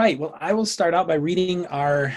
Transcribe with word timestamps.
Right. 0.00 0.18
Well, 0.18 0.34
I 0.40 0.54
will 0.54 0.64
start 0.64 0.94
out 0.94 1.06
by 1.06 1.16
reading 1.16 1.66
our 1.66 2.16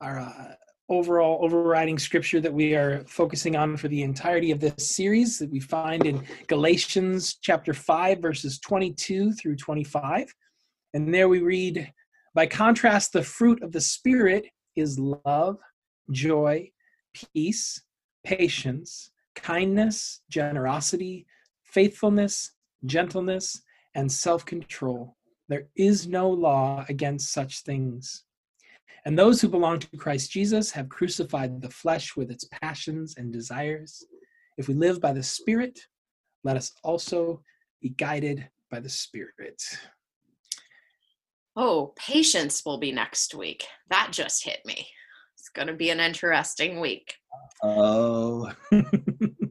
our 0.00 0.20
uh, 0.20 0.54
overall 0.88 1.44
overriding 1.44 1.98
scripture 1.98 2.40
that 2.40 2.54
we 2.54 2.74
are 2.74 3.04
focusing 3.06 3.56
on 3.56 3.76
for 3.76 3.88
the 3.88 4.02
entirety 4.02 4.50
of 4.52 4.58
this 4.58 4.88
series 4.96 5.38
that 5.38 5.50
we 5.50 5.60
find 5.60 6.06
in 6.06 6.24
Galatians 6.46 7.36
chapter 7.42 7.74
5 7.74 8.20
verses 8.20 8.58
22 8.58 9.34
through 9.34 9.56
25. 9.56 10.34
And 10.94 11.12
there 11.12 11.28
we 11.28 11.40
read, 11.40 11.92
by 12.34 12.46
contrast 12.46 13.12
the 13.12 13.22
fruit 13.22 13.62
of 13.62 13.70
the 13.70 13.82
spirit 13.82 14.46
is 14.74 14.98
love, 14.98 15.58
joy, 16.10 16.70
peace, 17.34 17.82
patience, 18.24 19.10
kindness, 19.34 20.22
generosity, 20.30 21.26
faithfulness, 21.64 22.52
gentleness, 22.86 23.60
and 23.94 24.10
self-control. 24.10 25.14
There 25.48 25.66
is 25.76 26.06
no 26.06 26.30
law 26.30 26.84
against 26.88 27.32
such 27.32 27.62
things. 27.62 28.24
And 29.04 29.18
those 29.18 29.40
who 29.40 29.48
belong 29.48 29.78
to 29.80 29.96
Christ 29.96 30.30
Jesus 30.30 30.70
have 30.70 30.88
crucified 30.88 31.60
the 31.60 31.70
flesh 31.70 32.16
with 32.16 32.30
its 32.30 32.46
passions 32.62 33.16
and 33.18 33.32
desires. 33.32 34.02
If 34.56 34.68
we 34.68 34.74
live 34.74 35.00
by 35.00 35.12
the 35.12 35.22
Spirit, 35.22 35.78
let 36.42 36.56
us 36.56 36.72
also 36.82 37.42
be 37.82 37.90
guided 37.90 38.48
by 38.70 38.80
the 38.80 38.88
Spirit. 38.88 39.62
Oh, 41.56 41.92
patience 41.96 42.62
will 42.64 42.78
be 42.78 42.92
next 42.92 43.34
week. 43.34 43.66
That 43.90 44.08
just 44.10 44.44
hit 44.44 44.60
me. 44.64 44.88
It's 45.34 45.50
going 45.50 45.68
to 45.68 45.74
be 45.74 45.90
an 45.90 46.00
interesting 46.00 46.80
week. 46.80 47.14
Oh. 47.62 48.50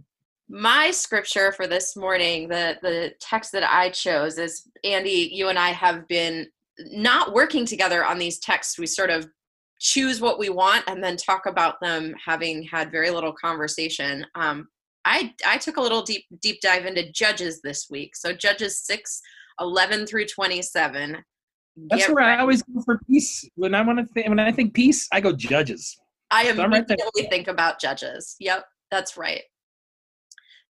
My 0.54 0.92
scripture 0.92 1.52
for 1.52 1.66
this 1.66 1.96
morning, 1.96 2.48
the 2.48 2.78
the 2.84 3.12
text 3.20 3.52
that 3.54 3.64
I 3.64 3.90
chose 3.90 4.38
is 4.38 4.68
Andy, 4.84 5.32
you 5.34 5.50
and 5.50 5.58
I 5.58 5.70
have 5.70 6.08
been 6.08 6.48
not 6.92 7.34
working 7.34 7.66
together 7.66 8.06
on 8.06 8.20
these 8.20 8.38
texts. 8.38 8.78
We 8.78 8.86
sort 8.86 9.10
of 9.10 9.28
choose 9.80 10.22
what 10.22 10.38
we 10.38 10.50
want 10.50 10.84
and 10.88 11.04
then 11.04 11.18
talk 11.18 11.48
about 11.48 11.82
them 11.82 12.14
having 12.24 12.62
had 12.62 12.92
very 12.92 13.10
little 13.10 13.34
conversation. 13.34 14.28
Um, 14.36 14.68
i 15.06 15.34
i 15.44 15.58
took 15.58 15.78
a 15.78 15.82
little 15.82 16.04
deep 16.04 16.26
deep 16.40 16.62
dive 16.62 16.86
into 16.86 17.12
judges 17.12 17.60
this 17.64 17.88
week. 17.90 18.16
So 18.16 18.32
judges 18.32 18.80
6 18.86 19.22
11 19.60 20.06
through 20.06 20.28
27 20.28 21.18
that's 21.90 22.04
Get 22.04 22.10
where 22.10 22.28
ready. 22.28 22.38
i 22.38 22.42
always 22.42 22.62
go 22.62 22.80
for 22.86 23.00
peace. 23.10 23.44
When 23.56 23.74
i 23.74 23.82
want 23.82 23.98
to 23.98 24.06
think 24.14 24.30
when 24.30 24.40
i 24.40 24.52
think 24.52 24.76
peace 24.76 25.08
i 25.12 25.20
go 25.20 25.34
judges. 25.34 25.98
I 26.30 26.44
immediately 26.44 26.96
right 27.18 27.30
think 27.32 27.48
about 27.48 27.82
judges. 27.82 28.36
Yep 28.40 28.66
that's 28.92 29.18
right 29.18 29.42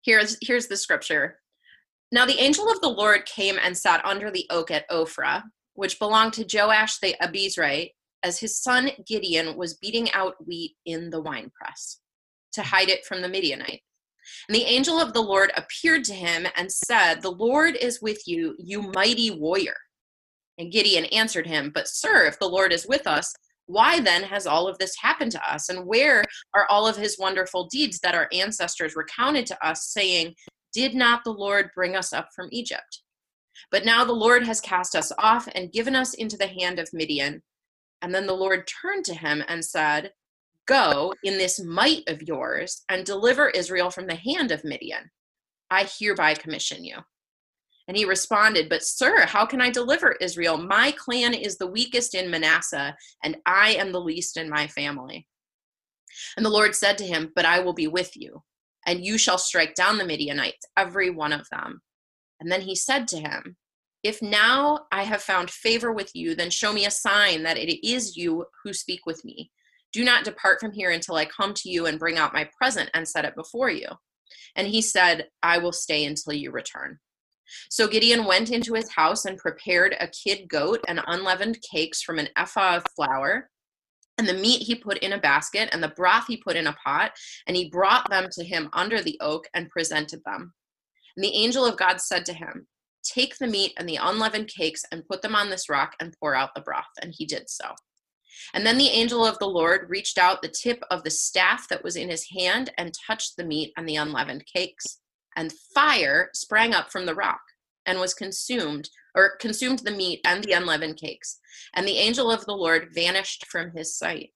here's 0.04 0.38
here's 0.42 0.68
the 0.68 0.78
scripture 0.78 1.40
now 2.12 2.26
the 2.26 2.40
angel 2.40 2.70
of 2.70 2.82
the 2.82 2.90
lord 2.90 3.26
came 3.26 3.58
and 3.64 3.78
sat 3.78 4.04
under 4.06 4.32
the 4.32 4.46
oak 4.50 4.72
at 4.72 4.90
ophrah 4.90 5.44
which 5.74 6.00
belonged 6.00 6.34
to 6.34 6.46
joash 6.52 7.00
the 7.00 7.16
abiezrite 7.22 7.92
as 8.24 8.40
his 8.40 8.60
son 8.62 8.92
Gideon 9.08 9.58
was 9.58 9.76
beating 9.76 10.12
out 10.12 10.36
wheat 10.46 10.76
in 10.86 11.10
the 11.10 11.22
winepress 11.22 12.00
to 12.54 12.62
hide 12.62 12.90
it 12.90 13.06
from 13.06 13.22
the 13.22 13.30
Midianite. 13.30 13.82
And 14.48 14.56
the 14.56 14.64
angel 14.64 15.00
of 15.00 15.14
the 15.14 15.22
Lord 15.22 15.52
appeared 15.56 16.04
to 16.06 16.14
him 16.14 16.46
and 16.56 16.72
said, 16.72 17.22
The 17.22 17.32
Lord 17.32 17.76
is 17.76 18.02
with 18.02 18.28
you, 18.28 18.56
you 18.60 18.82
mighty 18.82 19.32
warrior. 19.32 19.76
And 20.58 20.72
Gideon 20.72 21.06
answered 21.06 21.48
him, 21.48 21.72
But 21.74 21.88
sir, 21.88 22.26
if 22.26 22.38
the 22.38 22.48
Lord 22.48 22.72
is 22.72 22.86
with 22.88 23.08
us, 23.08 23.34
why 23.72 24.00
then 24.00 24.24
has 24.24 24.48
all 24.48 24.68
of 24.68 24.78
this 24.78 24.96
happened 25.02 25.32
to 25.34 25.54
us? 25.54 25.70
And 25.70 25.86
where 25.86 26.24
are 26.54 26.68
all 26.70 26.88
of 26.88 26.98
his 26.98 27.18
wonderful 27.20 27.68
deeds 27.72 28.00
that 28.00 28.16
our 28.16 28.28
ancestors 28.32 28.96
recounted 28.96 29.46
to 29.48 29.66
us, 29.68 29.88
saying, 29.88 30.36
Did 30.74 30.94
not 30.94 31.24
the 31.24 31.34
Lord 31.34 31.70
bring 31.76 31.96
us 31.96 32.14
up 32.14 32.30
from 32.36 32.50
Egypt? 32.52 33.02
But 33.70 33.86
now 33.86 34.04
the 34.04 34.14
Lord 34.14 34.46
has 34.46 34.60
cast 34.60 34.96
us 34.96 35.12
off 35.18 35.48
and 35.54 35.72
given 35.72 35.96
us 35.96 36.14
into 36.14 36.38
the 36.38 36.48
hand 36.48 36.80
of 36.80 36.90
Midian 36.94 37.42
and 38.02 38.14
then 38.14 38.26
the 38.26 38.34
Lord 38.34 38.68
turned 38.68 39.06
to 39.06 39.14
him 39.14 39.44
and 39.48 39.64
said, 39.64 40.12
Go 40.68 41.14
in 41.24 41.38
this 41.38 41.64
might 41.64 42.04
of 42.08 42.22
yours 42.22 42.84
and 42.90 43.06
deliver 43.06 43.50
Israel 43.50 43.90
from 43.90 44.08
the 44.08 44.16
hand 44.16 44.52
of 44.52 44.64
Midian. 44.64 45.10
I 45.70 45.88
hereby 46.00 46.36
commission 46.36 46.84
you. 46.84 46.98
And 47.92 47.98
he 47.98 48.06
responded, 48.06 48.70
But 48.70 48.86
sir, 48.86 49.26
how 49.26 49.46
can 49.46 49.60
I 49.60 49.70
deliver 49.70 50.14
Israel? 50.22 50.58
My 50.58 50.92
clan 50.92 51.34
is 51.34 51.58
the 51.58 51.68
weakest 51.68 52.16
in 52.16 52.32
Manasseh, 52.32 52.96
and 53.22 53.36
I 53.46 53.72
am 53.72 53.92
the 53.92 54.00
least 54.00 54.38
in 54.38 54.50
my 54.50 54.68
family. 54.68 55.28
And 56.38 56.46
the 56.46 56.50
Lord 56.50 56.74
said 56.74 56.98
to 57.00 57.06
him, 57.06 57.34
But 57.36 57.44
I 57.44 57.60
will 57.60 57.74
be 57.74 57.90
with 57.90 58.16
you, 58.16 58.44
and 58.88 59.04
you 59.04 59.18
shall 59.18 59.38
strike 59.38 59.76
down 59.76 59.98
the 59.98 60.06
Midianites, 60.06 60.66
every 60.78 61.10
one 61.10 61.34
of 61.34 61.46
them. 61.52 61.82
And 62.40 62.50
then 62.50 62.62
he 62.62 62.76
said 62.76 63.10
to 63.10 63.20
him, 63.20 63.58
if 64.04 64.22
now 64.22 64.86
I 64.94 65.04
have 65.04 65.22
found 65.22 65.52
favor 65.52 65.92
with 65.92 66.12
you, 66.16 66.34
then 66.34 66.50
show 66.50 66.72
me 66.72 66.86
a 66.86 66.92
sign 66.92 67.44
that 67.44 67.58
it 67.58 67.86
is 67.86 68.16
you 68.16 68.46
who 68.64 68.72
speak 68.72 69.06
with 69.06 69.26
me. 69.26 69.52
Do 69.92 70.06
not 70.06 70.24
depart 70.24 70.62
from 70.62 70.72
here 70.72 70.92
until 70.92 71.16
I 71.16 71.26
come 71.26 71.54
to 71.56 71.70
you 71.70 71.88
and 71.88 72.00
bring 72.00 72.18
out 72.18 72.34
my 72.34 72.50
present 72.58 72.90
and 72.94 73.06
set 73.06 73.26
it 73.26 73.36
before 73.36 73.70
you. 73.70 73.90
And 74.56 74.66
he 74.66 74.82
said, 74.82 75.28
I 75.44 75.58
will 75.58 75.74
stay 75.74 76.06
until 76.06 76.32
you 76.32 76.52
return. 76.52 77.00
So 77.70 77.88
Gideon 77.88 78.26
went 78.26 78.52
into 78.52 78.74
his 78.74 78.92
house 78.92 79.26
and 79.26 79.38
prepared 79.38 79.96
a 80.00 80.08
kid 80.08 80.48
goat 80.48 80.80
and 80.88 81.02
unleavened 81.08 81.60
cakes 81.62 82.02
from 82.02 82.20
an 82.20 82.30
ephah 82.36 82.78
of 82.78 82.86
flour. 82.96 83.50
And 84.18 84.28
the 84.28 84.34
meat 84.34 84.62
he 84.62 84.76
put 84.76 85.00
in 85.00 85.14
a 85.14 85.18
basket, 85.18 85.70
and 85.72 85.82
the 85.82 85.94
broth 85.96 86.28
he 86.28 86.38
put 86.38 86.56
in 86.56 86.68
a 86.68 86.74
pot, 86.74 87.12
and 87.48 87.58
he 87.58 87.70
brought 87.70 88.10
them 88.10 88.28
to 88.34 88.44
him 88.44 88.70
under 88.74 89.02
the 89.02 89.18
oak 89.20 89.48
and 89.54 89.70
presented 89.70 90.22
them. 90.26 90.54
And 91.16 91.24
the 91.24 91.34
angel 91.34 91.66
of 91.66 91.78
God 91.78 92.00
said 92.00 92.26
to 92.26 92.34
him, 92.34 92.68
Take 93.04 93.38
the 93.38 93.48
meat 93.48 93.74
and 93.78 93.90
the 93.90 93.96
unleavened 93.96 94.48
cakes 94.48 94.84
and 94.92 95.08
put 95.08 95.22
them 95.22 95.36
on 95.36 95.50
this 95.50 95.70
rock 95.70 95.96
and 96.00 96.16
pour 96.20 96.36
out 96.36 96.54
the 96.56 96.62
broth. 96.62 96.86
And 97.02 97.14
he 97.18 97.26
did 97.26 97.50
so. 97.50 97.74
And 98.54 98.66
then 98.66 98.78
the 98.78 98.90
angel 98.90 99.26
of 99.26 99.40
the 99.40 99.48
Lord 99.48 99.90
reached 99.90 100.18
out 100.18 100.42
the 100.42 100.50
tip 100.50 100.84
of 100.90 101.04
the 101.04 101.12
staff 101.12 101.68
that 101.70 101.84
was 101.84 101.96
in 101.96 102.10
his 102.10 102.28
hand 102.36 102.72
and 102.78 102.94
touched 103.08 103.38
the 103.38 103.44
meat 103.44 103.74
and 103.78 103.88
the 103.88 103.96
unleavened 103.96 104.46
cakes. 104.46 105.01
And 105.36 105.54
fire 105.74 106.30
sprang 106.34 106.74
up 106.74 106.92
from 106.92 107.06
the 107.06 107.16
rock 107.16 107.42
and 107.86 108.00
was 108.00 108.14
consumed, 108.14 108.90
or 109.16 109.38
consumed 109.38 109.80
the 109.80 109.92
meat 109.92 110.22
and 110.26 110.44
the 110.44 110.54
unleavened 110.54 110.98
cakes. 110.98 111.40
And 111.76 111.88
the 111.88 111.98
angel 111.98 112.32
of 112.32 112.46
the 112.46 112.54
Lord 112.56 112.90
vanished 112.94 113.48
from 113.48 113.72
his 113.72 113.98
sight. 113.98 114.32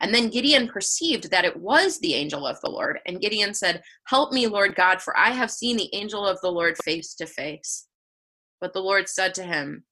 And 0.00 0.14
then 0.14 0.30
Gideon 0.30 0.68
perceived 0.68 1.30
that 1.30 1.44
it 1.44 1.56
was 1.56 1.98
the 1.98 2.14
angel 2.14 2.46
of 2.46 2.60
the 2.60 2.70
Lord. 2.70 3.00
And 3.06 3.20
Gideon 3.20 3.54
said, 3.54 3.82
Help 4.04 4.32
me, 4.32 4.46
Lord 4.46 4.74
God, 4.74 5.00
for 5.00 5.16
I 5.16 5.30
have 5.30 5.50
seen 5.50 5.76
the 5.76 5.92
angel 5.94 6.26
of 6.26 6.40
the 6.40 6.52
Lord 6.52 6.76
face 6.84 7.14
to 7.14 7.26
face. 7.26 7.86
But 8.60 8.72
the 8.72 8.82
Lord 8.82 9.08
said 9.08 9.34
to 9.34 9.42
him, 9.42 9.84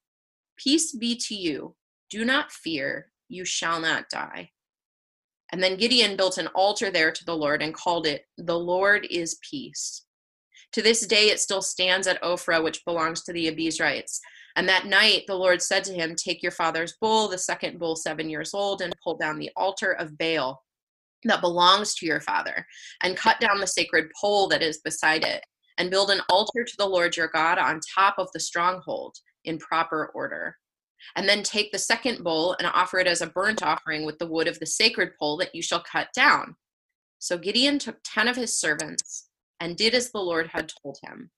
Peace 0.56 0.94
be 0.94 1.16
to 1.16 1.34
you. 1.34 1.74
Do 2.10 2.24
not 2.24 2.52
fear. 2.52 3.12
You 3.28 3.44
shall 3.44 3.80
not 3.80 4.10
die. 4.10 4.50
And 5.50 5.62
then 5.62 5.76
Gideon 5.76 6.16
built 6.16 6.36
an 6.36 6.48
altar 6.48 6.90
there 6.90 7.10
to 7.10 7.24
the 7.24 7.36
Lord 7.36 7.62
and 7.62 7.72
called 7.72 8.06
it, 8.06 8.26
The 8.36 8.58
Lord 8.58 9.06
is 9.10 9.38
Peace. 9.48 10.04
To 10.72 10.82
this 10.82 11.06
day 11.06 11.30
it 11.30 11.40
still 11.40 11.62
stands 11.62 12.06
at 12.06 12.22
Ophrah, 12.22 12.62
which 12.62 12.84
belongs 12.84 13.22
to 13.24 13.32
the 13.32 13.50
Abiezrites. 13.50 14.18
And 14.56 14.68
that 14.68 14.86
night 14.86 15.24
the 15.26 15.34
Lord 15.34 15.62
said 15.62 15.84
to 15.84 15.94
him, 15.94 16.14
Take 16.14 16.42
your 16.42 16.52
father's 16.52 16.96
bull, 17.00 17.28
the 17.28 17.38
second 17.38 17.78
bull 17.78 17.96
seven 17.96 18.28
years 18.28 18.54
old, 18.54 18.82
and 18.82 18.94
pull 19.02 19.16
down 19.16 19.38
the 19.38 19.50
altar 19.56 19.92
of 19.92 20.18
Baal 20.18 20.62
that 21.24 21.40
belongs 21.40 21.94
to 21.96 22.06
your 22.06 22.20
father, 22.20 22.66
and 23.02 23.16
cut 23.16 23.40
down 23.40 23.58
the 23.58 23.66
sacred 23.66 24.06
pole 24.20 24.48
that 24.48 24.62
is 24.62 24.78
beside 24.78 25.24
it 25.24 25.44
and 25.78 25.90
build 25.90 26.10
an 26.10 26.20
altar 26.28 26.64
to 26.64 26.76
the 26.76 26.86
Lord 26.86 27.16
your 27.16 27.28
God 27.28 27.58
on 27.58 27.80
top 27.94 28.16
of 28.18 28.28
the 28.32 28.40
stronghold 28.40 29.16
in 29.44 29.58
proper 29.58 30.10
order. 30.14 30.56
And 31.14 31.28
then 31.28 31.44
take 31.44 31.70
the 31.70 31.78
second 31.78 32.24
bull 32.24 32.56
and 32.58 32.68
offer 32.74 32.98
it 32.98 33.06
as 33.06 33.22
a 33.22 33.28
burnt 33.28 33.62
offering 33.62 34.04
with 34.04 34.18
the 34.18 34.26
wood 34.26 34.48
of 34.48 34.58
the 34.58 34.66
sacred 34.66 35.10
pole 35.18 35.36
that 35.38 35.54
you 35.54 35.62
shall 35.62 35.82
cut 35.90 36.08
down. 36.14 36.56
So 37.20 37.38
Gideon 37.38 37.78
took 37.78 37.98
ten 38.04 38.26
of 38.26 38.36
his 38.36 38.58
servants 38.58 39.27
and 39.60 39.76
did 39.76 39.94
as 39.94 40.10
the 40.10 40.20
Lord 40.20 40.48
had 40.48 40.72
told 40.82 40.98
him. 41.02 41.30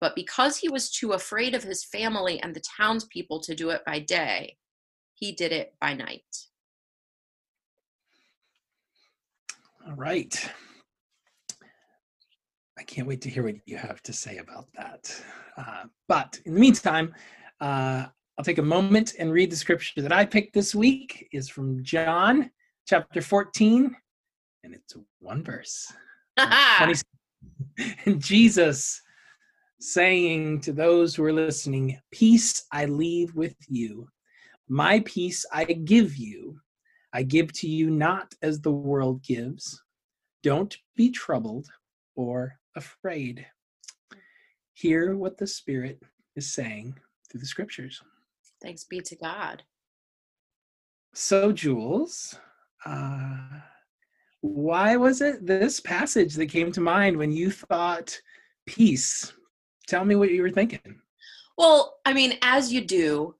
But 0.00 0.14
because 0.14 0.58
he 0.58 0.68
was 0.68 0.90
too 0.90 1.12
afraid 1.12 1.54
of 1.54 1.62
his 1.62 1.84
family 1.84 2.40
and 2.40 2.54
the 2.54 2.62
townspeople 2.76 3.40
to 3.40 3.54
do 3.54 3.70
it 3.70 3.82
by 3.86 4.00
day, 4.00 4.56
he 5.14 5.32
did 5.32 5.52
it 5.52 5.74
by 5.80 5.94
night. 5.94 6.22
All 9.86 9.94
right. 9.94 10.50
I 12.78 12.82
can't 12.82 13.06
wait 13.06 13.22
to 13.22 13.30
hear 13.30 13.44
what 13.44 13.54
you 13.66 13.76
have 13.76 14.02
to 14.02 14.12
say 14.12 14.38
about 14.38 14.66
that. 14.76 15.22
Uh, 15.56 15.84
but 16.08 16.38
in 16.44 16.54
the 16.54 16.60
meantime, 16.60 17.14
uh, 17.60 18.06
I'll 18.36 18.44
take 18.44 18.58
a 18.58 18.62
moment 18.62 19.14
and 19.18 19.32
read 19.32 19.50
the 19.50 19.56
scripture 19.56 20.02
that 20.02 20.12
I 20.12 20.24
picked 20.24 20.54
this 20.54 20.74
week 20.74 21.28
is 21.32 21.48
from 21.48 21.84
John 21.84 22.50
chapter 22.86 23.20
14, 23.20 23.96
and 24.64 24.74
it's 24.74 24.94
one 25.20 25.44
verse. 25.44 25.92
and 28.04 28.20
Jesus 28.20 29.00
saying 29.80 30.60
to 30.62 30.72
those 30.72 31.14
who 31.14 31.24
are 31.24 31.32
listening, 31.32 31.98
Peace 32.10 32.64
I 32.72 32.86
leave 32.86 33.34
with 33.34 33.56
you, 33.68 34.08
my 34.68 35.00
peace 35.00 35.44
I 35.52 35.64
give 35.64 36.16
you. 36.16 36.60
I 37.12 37.22
give 37.22 37.52
to 37.54 37.68
you 37.68 37.90
not 37.90 38.34
as 38.42 38.60
the 38.60 38.72
world 38.72 39.22
gives. 39.22 39.80
Don't 40.42 40.76
be 40.96 41.10
troubled 41.10 41.68
or 42.16 42.58
afraid. 42.74 43.46
Hear 44.72 45.16
what 45.16 45.38
the 45.38 45.46
Spirit 45.46 46.02
is 46.34 46.52
saying 46.52 46.98
through 47.30 47.40
the 47.40 47.46
scriptures. 47.46 48.02
Thanks 48.60 48.84
be 48.84 49.00
to 49.00 49.16
God. 49.16 49.62
so 51.14 51.52
Jules, 51.52 52.34
uh, 52.84 53.38
why 54.44 54.94
was 54.94 55.22
it 55.22 55.46
this 55.46 55.80
passage 55.80 56.34
that 56.34 56.48
came 56.48 56.70
to 56.70 56.80
mind 56.82 57.16
when 57.16 57.32
you 57.32 57.50
thought 57.50 58.20
peace? 58.66 59.32
Tell 59.86 60.04
me 60.04 60.16
what 60.16 60.32
you 60.32 60.42
were 60.42 60.50
thinking. 60.50 61.00
Well, 61.56 61.96
I 62.04 62.12
mean, 62.12 62.36
as 62.42 62.70
you 62.70 62.82
do 62.84 63.36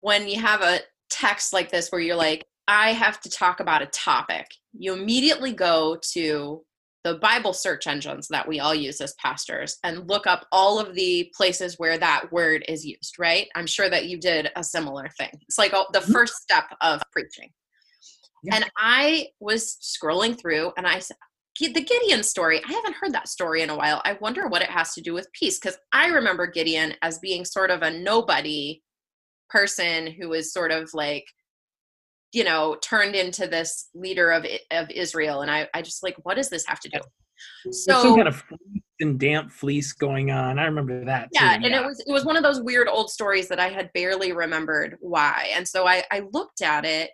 when 0.00 0.26
you 0.26 0.40
have 0.40 0.62
a 0.62 0.80
text 1.10 1.52
like 1.52 1.70
this 1.70 1.90
where 1.90 2.00
you're 2.00 2.16
like, 2.16 2.46
I 2.68 2.94
have 2.94 3.20
to 3.20 3.30
talk 3.30 3.60
about 3.60 3.82
a 3.82 3.86
topic, 3.86 4.46
you 4.72 4.94
immediately 4.94 5.52
go 5.52 5.98
to 6.12 6.64
the 7.04 7.16
Bible 7.16 7.52
search 7.52 7.86
engines 7.86 8.26
that 8.28 8.48
we 8.48 8.58
all 8.58 8.74
use 8.74 9.00
as 9.02 9.14
pastors 9.14 9.76
and 9.84 10.08
look 10.08 10.26
up 10.26 10.46
all 10.52 10.80
of 10.80 10.94
the 10.94 11.30
places 11.36 11.74
where 11.76 11.98
that 11.98 12.32
word 12.32 12.64
is 12.66 12.84
used, 12.84 13.16
right? 13.18 13.46
I'm 13.54 13.66
sure 13.66 13.90
that 13.90 14.06
you 14.06 14.18
did 14.18 14.48
a 14.56 14.64
similar 14.64 15.10
thing. 15.18 15.32
It's 15.42 15.58
like 15.58 15.72
the 15.72 15.98
mm-hmm. 15.98 16.12
first 16.12 16.36
step 16.36 16.64
of 16.80 17.02
preaching. 17.12 17.50
Yeah. 18.42 18.56
And 18.56 18.70
I 18.76 19.28
was 19.40 19.76
scrolling 19.82 20.38
through 20.38 20.72
and 20.76 20.86
I 20.86 20.98
said, 20.98 21.16
the 21.58 21.80
Gideon 21.80 22.22
story, 22.22 22.60
I 22.68 22.72
haven't 22.72 22.96
heard 22.96 23.14
that 23.14 23.28
story 23.28 23.62
in 23.62 23.70
a 23.70 23.76
while. 23.76 24.02
I 24.04 24.18
wonder 24.20 24.46
what 24.46 24.60
it 24.60 24.68
has 24.68 24.92
to 24.92 25.00
do 25.00 25.14
with 25.14 25.32
peace 25.32 25.58
because 25.58 25.78
I 25.92 26.08
remember 26.08 26.46
Gideon 26.46 26.94
as 27.00 27.18
being 27.18 27.46
sort 27.46 27.70
of 27.70 27.82
a 27.82 27.90
nobody 27.90 28.82
person 29.48 30.06
who 30.06 30.28
was 30.28 30.52
sort 30.52 30.70
of 30.70 30.90
like 30.92 31.24
you 32.32 32.44
know 32.44 32.76
turned 32.82 33.14
into 33.14 33.46
this 33.46 33.88
leader 33.94 34.30
of 34.30 34.44
of 34.70 34.90
Israel 34.90 35.42
and 35.42 35.50
I 35.50 35.68
I 35.72 35.82
just 35.82 36.02
like 36.02 36.16
what 36.24 36.34
does 36.34 36.50
this 36.50 36.66
have 36.66 36.80
to 36.80 36.88
do 36.88 37.00
so 37.70 38.02
some 38.02 38.16
kind 38.16 38.28
of 38.28 38.42
and 38.98 39.20
damp 39.20 39.52
fleece 39.52 39.92
going 39.92 40.30
on 40.30 40.58
I 40.58 40.64
remember 40.64 41.04
that 41.04 41.28
yeah 41.32 41.56
too. 41.56 41.64
and 41.64 41.72
yeah. 41.72 41.80
it 41.80 41.86
was 41.86 42.00
it 42.06 42.12
was 42.12 42.24
one 42.24 42.36
of 42.36 42.42
those 42.42 42.60
weird 42.60 42.88
old 42.88 43.10
stories 43.10 43.48
that 43.48 43.60
I 43.60 43.68
had 43.68 43.92
barely 43.92 44.32
remembered 44.32 44.96
why 45.00 45.50
and 45.54 45.66
so 45.66 45.86
I 45.86 46.02
I 46.10 46.22
looked 46.32 46.62
at 46.62 46.84
it 46.84 47.10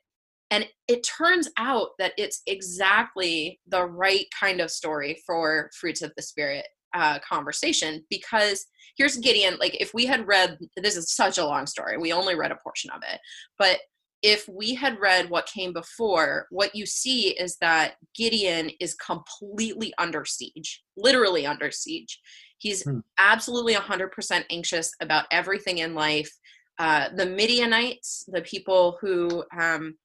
and 0.52 0.68
it 0.86 1.02
turns 1.02 1.48
out 1.56 1.88
that 1.98 2.12
it's 2.18 2.42
exactly 2.46 3.58
the 3.66 3.86
right 3.86 4.26
kind 4.38 4.60
of 4.60 4.70
story 4.70 5.20
for 5.26 5.70
fruits 5.80 6.02
of 6.02 6.12
the 6.14 6.22
spirit 6.22 6.66
uh, 6.94 7.18
conversation 7.26 8.04
because 8.10 8.66
here's 8.98 9.16
Gideon. 9.16 9.56
Like, 9.58 9.80
if 9.80 9.94
we 9.94 10.04
had 10.04 10.28
read, 10.28 10.58
this 10.76 10.94
is 10.94 11.14
such 11.14 11.38
a 11.38 11.46
long 11.46 11.66
story, 11.66 11.96
we 11.96 12.12
only 12.12 12.34
read 12.34 12.52
a 12.52 12.58
portion 12.62 12.90
of 12.90 13.00
it, 13.10 13.18
but 13.58 13.78
if 14.20 14.46
we 14.46 14.74
had 14.74 15.00
read 15.00 15.30
what 15.30 15.46
came 15.46 15.72
before, 15.72 16.46
what 16.50 16.74
you 16.74 16.84
see 16.84 17.30
is 17.30 17.56
that 17.62 17.94
Gideon 18.14 18.70
is 18.78 18.94
completely 18.94 19.92
under 19.98 20.24
siege, 20.26 20.82
literally 20.98 21.46
under 21.46 21.70
siege. 21.70 22.20
He's 22.58 22.84
hmm. 22.84 22.98
absolutely 23.18 23.74
100% 23.74 24.44
anxious 24.50 24.92
about 25.00 25.24
everything 25.32 25.78
in 25.78 25.94
life. 25.94 26.30
Uh, 26.78 27.08
the 27.16 27.26
Midianites, 27.26 28.24
the 28.28 28.42
people 28.42 28.98
who 29.00 29.42
um, 29.58 29.96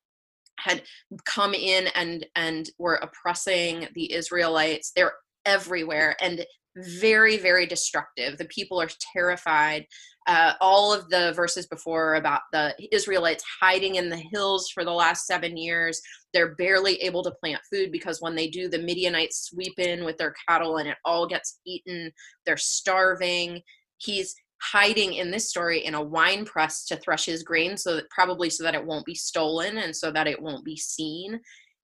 had 0.60 0.84
come 1.26 1.54
in 1.54 1.88
and 1.96 2.26
and 2.36 2.70
were 2.78 2.96
oppressing 2.96 3.88
the 3.94 4.12
Israelites, 4.14 4.92
they're 4.96 5.14
everywhere, 5.46 6.16
and 6.22 6.46
very 6.76 7.38
very 7.38 7.66
destructive. 7.66 8.38
The 8.38 8.46
people 8.46 8.80
are 8.82 8.90
terrified. 9.14 9.86
Uh, 10.28 10.54
all 10.60 10.94
of 10.94 11.10
the 11.10 11.32
verses 11.38 11.66
before 11.68 12.16
about 12.16 12.42
the 12.52 12.76
israelites 12.92 13.46
hiding 13.62 13.96
in 13.96 14.10
the 14.10 14.22
hills 14.34 14.70
for 14.74 14.84
the 14.84 14.92
last 14.92 15.26
seven 15.26 15.56
years 15.56 16.02
they're 16.34 16.56
barely 16.56 16.96
able 17.02 17.24
to 17.24 17.32
plant 17.32 17.62
food 17.72 17.92
because 17.92 18.22
when 18.22 18.36
they 18.36 18.50
do 18.50 18.68
the 18.68 18.78
midianites 18.78 19.50
sweep 19.50 19.80
in 19.80 20.04
with 20.04 20.18
their 20.18 20.36
cattle 20.48 20.78
and 20.78 20.88
it 20.88 20.98
all 21.06 21.28
gets 21.28 21.60
eaten. 21.66 22.12
They're 22.46 22.58
starving. 22.58 23.62
He's 23.98 24.36
hiding 24.62 25.14
in 25.14 25.32
this 25.32 25.50
story 25.50 25.86
in 25.86 25.94
a 25.94 26.02
wine 26.02 26.46
press 26.46 26.86
to 26.86 26.98
thresh 26.98 27.26
his 27.26 27.44
grain 27.44 27.78
so 27.78 27.96
that 27.96 28.10
probably 28.10 28.50
so 28.50 28.64
that 28.64 28.76
it 28.76 28.86
won't 28.86 29.06
be 29.06 29.16
stolen 29.16 29.78
and 29.78 29.96
so 29.96 30.12
that 30.12 30.28
it 30.28 30.42
won't 30.42 30.66
be 30.66 30.76
seen 30.76 31.40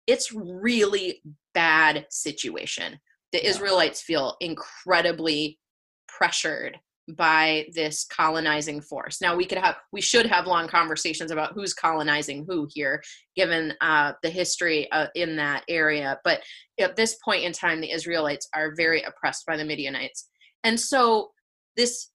it's 0.07 0.33
really 0.33 1.21
bad 1.53 2.05
situation 2.09 2.99
the 3.31 3.45
Israelites 3.45 4.01
feel 4.01 4.37
incredibly 4.39 5.59
pressured 6.07 6.79
by 7.17 7.65
this 7.73 8.05
colonizing 8.05 8.81
force. 8.81 9.19
Now 9.19 9.35
we 9.35 9.45
could 9.45 9.57
have 9.57 9.75
we 9.91 9.99
should 9.99 10.25
have 10.27 10.47
long 10.47 10.69
conversations 10.69 11.31
about 11.31 11.53
who's 11.53 11.73
colonizing 11.73 12.45
who 12.47 12.65
here 12.71 13.03
given 13.35 13.73
uh, 13.81 14.13
the 14.23 14.29
history 14.29 14.89
uh, 14.91 15.07
in 15.15 15.35
that 15.35 15.63
area 15.67 16.17
but 16.23 16.41
at 16.79 16.95
this 16.95 17.17
point 17.25 17.43
in 17.43 17.51
time 17.51 17.81
the 17.81 17.91
Israelites 17.91 18.47
are 18.55 18.73
very 18.77 19.01
oppressed 19.01 19.45
by 19.45 19.57
the 19.57 19.65
Midianites. 19.65 20.29
And 20.63 20.79
so 20.79 21.31
this 21.75 22.09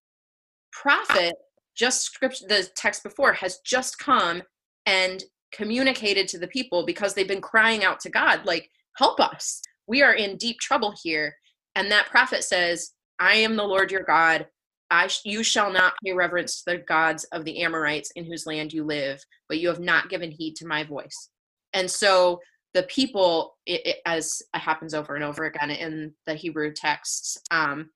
prophet 0.81 1.35
just 1.77 2.03
script 2.03 2.43
the 2.49 2.69
text 2.77 3.03
before 3.03 3.33
has 3.33 3.59
just 3.65 3.99
come 3.99 4.43
and 4.87 5.25
communicated 5.53 6.29
to 6.29 6.39
the 6.39 6.49
people 6.49 6.85
because 6.85 7.15
they've 7.15 7.29
been 7.29 7.41
crying 7.41 7.85
out 7.85 8.01
to 8.01 8.11
God 8.11 8.45
like 8.45 8.71
help 8.97 9.21
us 9.21 9.63
we 9.89 10.03
are 10.03 10.13
in 10.13 10.37
deep 10.37 10.61
trouble 10.61 10.95
here. 11.03 11.35
And 11.75 11.91
that 11.91 12.07
prophet 12.07 12.45
says, 12.45 12.93
I 13.19 13.35
am 13.37 13.57
the 13.57 13.65
Lord 13.65 13.91
your 13.91 14.05
God. 14.05 14.47
I 14.91 15.09
sh- 15.09 15.23
you 15.25 15.43
shall 15.43 15.73
not 15.73 15.95
pay 16.05 16.13
reverence 16.13 16.63
to 16.63 16.73
the 16.73 16.79
gods 16.79 17.25
of 17.33 17.45
the 17.45 17.63
Amorites 17.63 18.13
in 18.15 18.25
whose 18.25 18.47
land 18.47 18.73
you 18.73 18.85
live, 18.85 19.21
but 19.49 19.59
you 19.59 19.69
have 19.69 19.81
not 19.81 20.09
given 20.09 20.31
heed 20.31 20.55
to 20.57 20.67
my 20.67 20.85
voice. 20.85 21.31
And 21.73 21.91
so 21.91 22.41
the 22.75 22.85
people, 22.85 23.57
it, 23.67 23.87
it, 23.87 23.97
as 24.07 24.41
happens 24.55 24.95
over 24.95 25.15
and 25.15 25.25
over 25.25 25.45
again 25.45 25.71
in 25.71 26.13
the 26.27 26.35
Hebrew 26.35 26.73
texts, 26.73 27.39
um, 27.51 27.91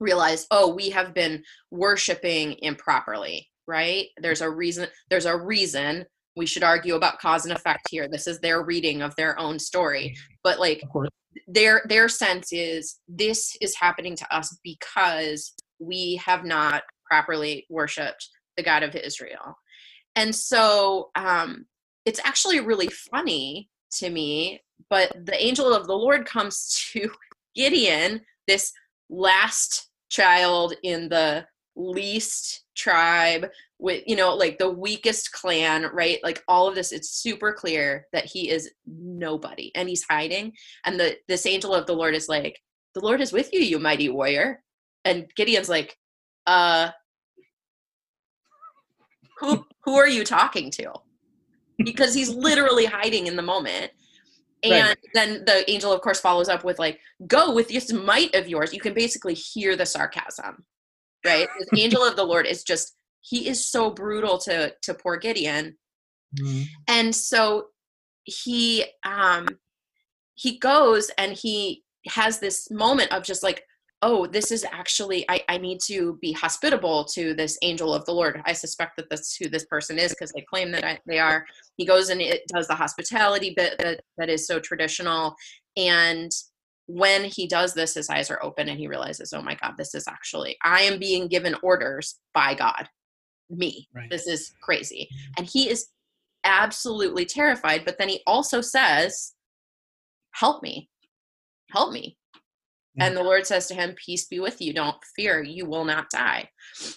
realize, 0.00 0.46
oh, 0.50 0.74
we 0.74 0.90
have 0.90 1.14
been 1.14 1.42
worshiping 1.70 2.56
improperly, 2.60 3.48
right? 3.66 4.06
There's 4.20 4.40
a 4.40 4.50
reason. 4.50 4.88
There's 5.10 5.26
a 5.26 5.36
reason. 5.36 6.04
We 6.36 6.46
should 6.46 6.62
argue 6.62 6.94
about 6.94 7.18
cause 7.18 7.44
and 7.44 7.54
effect 7.54 7.88
here. 7.90 8.08
This 8.08 8.26
is 8.26 8.38
their 8.40 8.62
reading 8.62 9.02
of 9.02 9.14
their 9.16 9.38
own 9.38 9.58
story, 9.58 10.16
but 10.44 10.60
like 10.60 10.82
their 11.46 11.82
their 11.88 12.08
sense 12.08 12.52
is 12.52 12.98
this 13.08 13.56
is 13.60 13.74
happening 13.74 14.16
to 14.16 14.36
us 14.36 14.56
because 14.62 15.52
we 15.78 16.16
have 16.24 16.44
not 16.44 16.82
properly 17.06 17.66
worshipped 17.68 18.28
the 18.56 18.62
God 18.62 18.82
of 18.82 18.94
Israel. 18.94 19.56
And 20.16 20.34
so 20.34 21.10
um, 21.14 21.66
it's 22.04 22.20
actually 22.24 22.60
really 22.60 22.88
funny 22.88 23.68
to 23.98 24.10
me, 24.10 24.60
but 24.90 25.12
the 25.24 25.42
angel 25.42 25.72
of 25.72 25.86
the 25.86 25.96
Lord 25.96 26.26
comes 26.26 26.88
to 26.92 27.10
Gideon, 27.54 28.20
this 28.46 28.72
last 29.10 29.87
child 30.08 30.74
in 30.82 31.08
the 31.08 31.46
least 31.76 32.64
tribe 32.76 33.46
with 33.78 34.02
you 34.06 34.16
know 34.16 34.34
like 34.34 34.58
the 34.58 34.70
weakest 34.70 35.32
clan 35.32 35.88
right? 35.92 36.18
Like 36.22 36.42
all 36.48 36.68
of 36.68 36.74
this 36.74 36.92
it's 36.92 37.10
super 37.10 37.52
clear 37.52 38.06
that 38.12 38.24
he 38.24 38.50
is 38.50 38.70
nobody 38.86 39.70
and 39.74 39.88
he's 39.88 40.04
hiding. 40.08 40.52
And 40.84 40.98
the 40.98 41.16
this 41.28 41.46
angel 41.46 41.74
of 41.74 41.86
the 41.86 41.94
lord 41.94 42.14
is 42.14 42.28
like 42.28 42.58
the 42.94 43.00
lord 43.00 43.20
is 43.20 43.32
with 43.32 43.52
you 43.52 43.60
you 43.60 43.78
mighty 43.78 44.08
warrior. 44.08 44.62
And 45.04 45.26
gideon's 45.36 45.68
like 45.68 45.96
uh 46.46 46.90
who 49.38 49.64
who 49.84 49.96
are 49.96 50.08
you 50.08 50.24
talking 50.24 50.70
to? 50.72 50.92
Because 51.78 52.12
he's 52.12 52.30
literally 52.30 52.86
hiding 52.86 53.28
in 53.28 53.36
the 53.36 53.42
moment 53.42 53.92
and 54.62 54.72
right. 54.72 54.96
then 55.14 55.44
the 55.44 55.68
angel 55.70 55.92
of 55.92 56.00
course 56.00 56.20
follows 56.20 56.48
up 56.48 56.64
with 56.64 56.78
like 56.78 56.98
go 57.26 57.52
with 57.52 57.68
this 57.68 57.92
might 57.92 58.34
of 58.34 58.48
yours 58.48 58.72
you 58.72 58.80
can 58.80 58.94
basically 58.94 59.34
hear 59.34 59.76
the 59.76 59.86
sarcasm 59.86 60.64
right 61.24 61.48
the 61.72 61.82
angel 61.82 62.02
of 62.02 62.16
the 62.16 62.24
lord 62.24 62.46
is 62.46 62.62
just 62.62 62.96
he 63.20 63.48
is 63.48 63.64
so 63.64 63.90
brutal 63.90 64.38
to 64.38 64.72
to 64.82 64.94
poor 64.94 65.16
gideon 65.16 65.76
mm-hmm. 66.38 66.62
and 66.88 67.14
so 67.14 67.66
he 68.24 68.84
um 69.04 69.46
he 70.34 70.58
goes 70.58 71.10
and 71.18 71.32
he 71.32 71.82
has 72.06 72.38
this 72.38 72.70
moment 72.70 73.12
of 73.12 73.22
just 73.22 73.42
like 73.42 73.64
oh 74.02 74.26
this 74.26 74.52
is 74.52 74.64
actually 74.70 75.24
i, 75.28 75.40
I 75.48 75.58
need 75.58 75.80
to 75.86 76.18
be 76.22 76.32
hospitable 76.32 77.04
to 77.06 77.34
this 77.34 77.58
angel 77.62 77.94
of 77.94 78.04
the 78.04 78.12
lord 78.12 78.40
i 78.46 78.52
suspect 78.52 78.96
that 78.96 79.10
that's 79.10 79.36
who 79.36 79.48
this 79.48 79.64
person 79.66 79.98
is 79.98 80.10
because 80.10 80.32
they 80.32 80.42
claim 80.42 80.70
that 80.72 80.84
I, 80.84 80.98
they 81.06 81.18
are 81.18 81.44
he 81.76 81.84
goes 81.84 82.08
and 82.10 82.20
it 82.20 82.42
does 82.52 82.68
the 82.68 82.74
hospitality 82.74 83.54
bit 83.56 83.76
that, 83.78 84.00
that 84.16 84.28
is 84.28 84.46
so 84.46 84.60
traditional 84.60 85.34
and 85.76 86.30
when 86.88 87.24
he 87.24 87.46
does 87.46 87.74
this, 87.74 87.94
his 87.94 88.08
eyes 88.08 88.30
are 88.30 88.42
open 88.42 88.68
and 88.68 88.78
he 88.78 88.88
realizes, 88.88 89.34
oh 89.34 89.42
my 89.42 89.54
God, 89.54 89.74
this 89.76 89.94
is 89.94 90.08
actually, 90.08 90.56
I 90.64 90.80
am 90.80 90.98
being 90.98 91.28
given 91.28 91.54
orders 91.62 92.18
by 92.32 92.54
God, 92.54 92.88
me. 93.50 93.86
Right. 93.94 94.10
This 94.10 94.26
is 94.26 94.52
crazy. 94.62 95.08
Mm-hmm. 95.12 95.32
And 95.36 95.46
he 95.46 95.68
is 95.68 95.88
absolutely 96.44 97.26
terrified. 97.26 97.84
But 97.84 97.98
then 97.98 98.08
he 98.08 98.22
also 98.26 98.62
says, 98.62 99.34
help 100.32 100.62
me, 100.62 100.88
help 101.70 101.92
me. 101.92 102.16
And 103.00 103.16
the 103.16 103.22
Lord 103.22 103.46
says 103.46 103.66
to 103.68 103.74
him, 103.74 103.94
Peace 104.04 104.26
be 104.26 104.40
with 104.40 104.60
you. 104.60 104.72
Don't 104.72 104.96
fear. 105.16 105.42
You 105.42 105.66
will 105.66 105.84
not 105.84 106.10
die. 106.10 106.48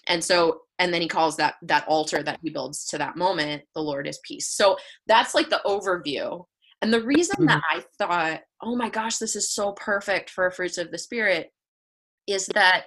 And 0.07 0.23
so, 0.23 0.61
and 0.79 0.93
then 0.93 1.01
he 1.01 1.07
calls 1.07 1.37
that 1.37 1.55
that 1.63 1.87
altar 1.87 2.23
that 2.23 2.39
he 2.41 2.49
builds 2.49 2.85
to 2.87 2.97
that 2.97 3.17
moment, 3.17 3.63
the 3.75 3.81
Lord 3.81 4.07
is 4.07 4.19
peace. 4.25 4.49
So 4.49 4.77
that's 5.07 5.35
like 5.35 5.49
the 5.49 5.61
overview 5.65 6.43
and 6.81 6.91
the 6.91 7.03
reason 7.03 7.35
mm-hmm. 7.35 7.45
that 7.45 7.61
I 7.69 7.83
thought, 7.97 8.41
oh 8.61 8.75
my 8.75 8.89
gosh, 8.89 9.17
this 9.17 9.35
is 9.35 9.53
so 9.53 9.73
perfect 9.73 10.29
for 10.29 10.49
fruits 10.49 10.77
of 10.77 10.91
the 10.91 10.97
spirit 10.97 11.51
is 12.27 12.47
that 12.47 12.85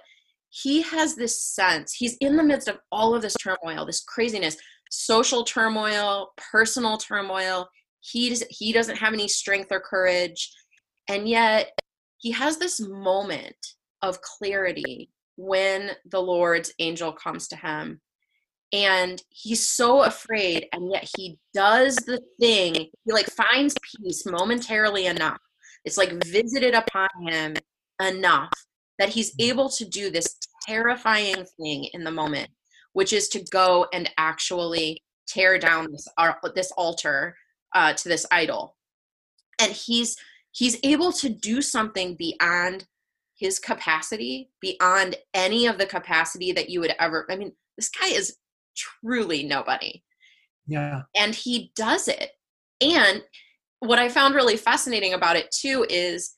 he 0.49 0.81
has 0.81 1.15
this 1.15 1.41
sense, 1.41 1.93
he's 1.93 2.15
in 2.21 2.37
the 2.37 2.43
midst 2.43 2.67
of 2.67 2.77
all 2.91 3.13
of 3.13 3.21
this 3.21 3.35
turmoil, 3.35 3.85
this 3.85 4.03
craziness, 4.03 4.55
social 4.89 5.43
turmoil, 5.43 6.29
personal 6.51 6.97
turmoil. 6.97 7.67
He 7.99 8.29
does, 8.29 8.43
he 8.49 8.71
doesn't 8.71 8.97
have 8.97 9.13
any 9.13 9.27
strength 9.27 9.69
or 9.71 9.81
courage, 9.81 10.53
and 11.09 11.27
yet 11.27 11.71
he 12.25 12.31
has 12.31 12.57
this 12.57 12.79
moment 12.79 13.55
of 14.01 14.19
clarity 14.21 15.11
when 15.35 15.91
the 16.09 16.19
Lord's 16.19 16.73
angel 16.79 17.11
comes 17.11 17.47
to 17.49 17.55
him. 17.55 18.01
And 18.73 19.21
he's 19.29 19.69
so 19.69 20.01
afraid, 20.01 20.65
and 20.73 20.89
yet 20.91 21.07
he 21.15 21.37
does 21.53 21.97
the 21.97 22.19
thing. 22.39 22.73
He 22.73 23.11
like 23.11 23.27
finds 23.27 23.75
peace 24.01 24.25
momentarily 24.25 25.05
enough. 25.05 25.37
It's 25.83 25.97
like 25.97 26.25
visited 26.25 26.73
upon 26.73 27.09
him 27.27 27.57
enough 28.01 28.49
that 28.97 29.09
he's 29.09 29.35
able 29.37 29.69
to 29.69 29.85
do 29.85 30.09
this 30.09 30.35
terrifying 30.67 31.45
thing 31.61 31.89
in 31.93 32.03
the 32.03 32.09
moment, 32.09 32.49
which 32.93 33.13
is 33.13 33.27
to 33.29 33.45
go 33.51 33.85
and 33.93 34.09
actually 34.17 35.03
tear 35.27 35.59
down 35.59 35.91
this 35.91 36.07
this 36.55 36.71
altar 36.71 37.35
uh, 37.75 37.93
to 37.93 38.09
this 38.09 38.25
idol. 38.31 38.75
And 39.61 39.71
he's 39.71 40.17
he's 40.55 40.77
able 40.83 41.11
to 41.11 41.29
do 41.29 41.61
something 41.61 42.15
beyond 42.15 42.87
his 43.37 43.59
capacity 43.59 44.49
beyond 44.61 45.15
any 45.33 45.67
of 45.67 45.77
the 45.77 45.85
capacity 45.85 46.51
that 46.51 46.69
you 46.69 46.79
would 46.79 46.93
ever 46.99 47.25
i 47.29 47.35
mean 47.35 47.51
this 47.77 47.89
guy 47.89 48.07
is 48.07 48.37
truly 48.75 49.43
nobody. 49.43 50.03
Yeah. 50.67 51.03
And 51.15 51.33
he 51.33 51.71
does 51.75 52.07
it. 52.07 52.31
And 52.81 53.23
what 53.79 53.99
i 53.99 54.09
found 54.09 54.35
really 54.35 54.57
fascinating 54.57 55.13
about 55.13 55.35
it 55.35 55.51
too 55.51 55.85
is 55.89 56.33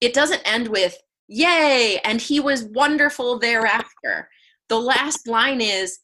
it 0.00 0.14
doesn't 0.14 0.42
end 0.44 0.68
with 0.68 0.96
yay 1.28 1.98
and 2.04 2.20
he 2.20 2.38
was 2.40 2.64
wonderful 2.64 3.38
thereafter. 3.38 4.28
The 4.68 4.78
last 4.78 5.26
line 5.26 5.60
is 5.60 5.98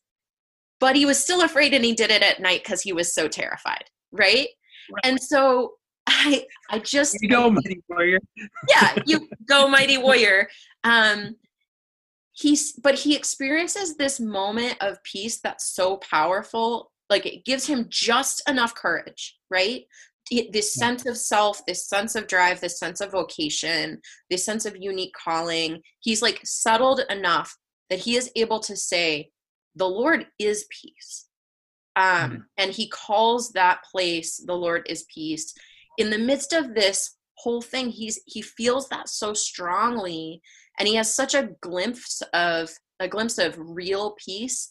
but 0.81 0.95
he 0.95 1.07
was 1.07 1.23
still 1.23 1.43
afraid 1.43 1.75
and 1.75 1.85
he 1.85 1.93
did 1.93 2.11
it 2.11 2.23
at 2.23 2.41
night 2.41 2.63
because 2.65 2.83
he 2.83 2.93
was 2.93 3.15
so 3.15 3.29
terrified 3.29 3.85
right? 4.13 4.49
right. 4.93 5.05
And 5.05 5.21
so 5.21 5.75
I 6.09 6.47
I 6.71 6.79
just 6.79 7.19
you 7.21 7.29
go 7.29 7.51
mighty 7.51 7.83
warrior. 7.89 8.19
yeah, 8.69 8.95
you 9.07 9.29
go 9.47 9.69
mighty 9.69 9.99
warrior. 9.99 10.49
Um 10.85 11.37
he's 12.33 12.73
but 12.73 12.95
he 12.95 13.15
experiences 13.15 13.97
this 13.97 14.19
moment 14.19 14.77
of 14.81 15.03
peace 15.05 15.41
that's 15.41 15.75
so 15.75 15.99
powerful. 15.99 16.91
Like 17.11 17.27
it 17.27 17.45
gives 17.45 17.67
him 17.67 17.87
just 17.91 18.43
enough 18.49 18.75
courage, 18.75 19.37
right? 19.51 19.83
This 20.53 20.75
sense 20.75 21.07
of 21.07 21.17
self, 21.17 21.65
this 21.67 21.89
sense 21.89 22.15
of 22.15 22.27
drive, 22.27 22.61
this 22.61 22.79
sense 22.79 23.01
of 23.01 23.13
vocation, 23.13 24.01
this 24.29 24.45
sense 24.45 24.67
of 24.67 24.77
unique 24.79 25.15
calling. 25.15 25.81
He's 26.01 26.21
like 26.21 26.41
settled 26.45 27.01
enough 27.09 27.57
that 27.89 28.01
he 28.01 28.17
is 28.17 28.31
able 28.37 28.61
to 28.61 28.77
say, 28.77 29.31
The 29.75 29.89
Lord 29.89 30.27
is 30.39 30.67
peace. 30.71 31.27
Um, 31.97 32.05
mm. 32.05 32.43
And 32.59 32.71
he 32.71 32.89
calls 32.91 33.53
that 33.53 33.81
place, 33.91 34.37
the 34.37 34.55
Lord 34.55 34.87
is 34.89 35.07
peace 35.13 35.55
in 35.99 36.11
the 36.11 36.19
midst 36.19 36.53
of 36.53 36.75
this 36.75 37.17
whole 37.37 37.61
thing 37.61 37.91
he's 37.91 38.21
he 38.25 38.41
feels 38.41 38.89
that 38.89 39.09
so 39.09 39.35
strongly 39.35 40.41
and 40.79 40.89
he 40.89 40.95
has 40.95 41.15
such 41.15 41.35
a 41.35 41.51
glimpse 41.61 42.23
of 42.33 42.71
a 43.01 43.07
glimpse 43.07 43.39
of 43.39 43.55
real 43.59 44.17
peace 44.25 44.71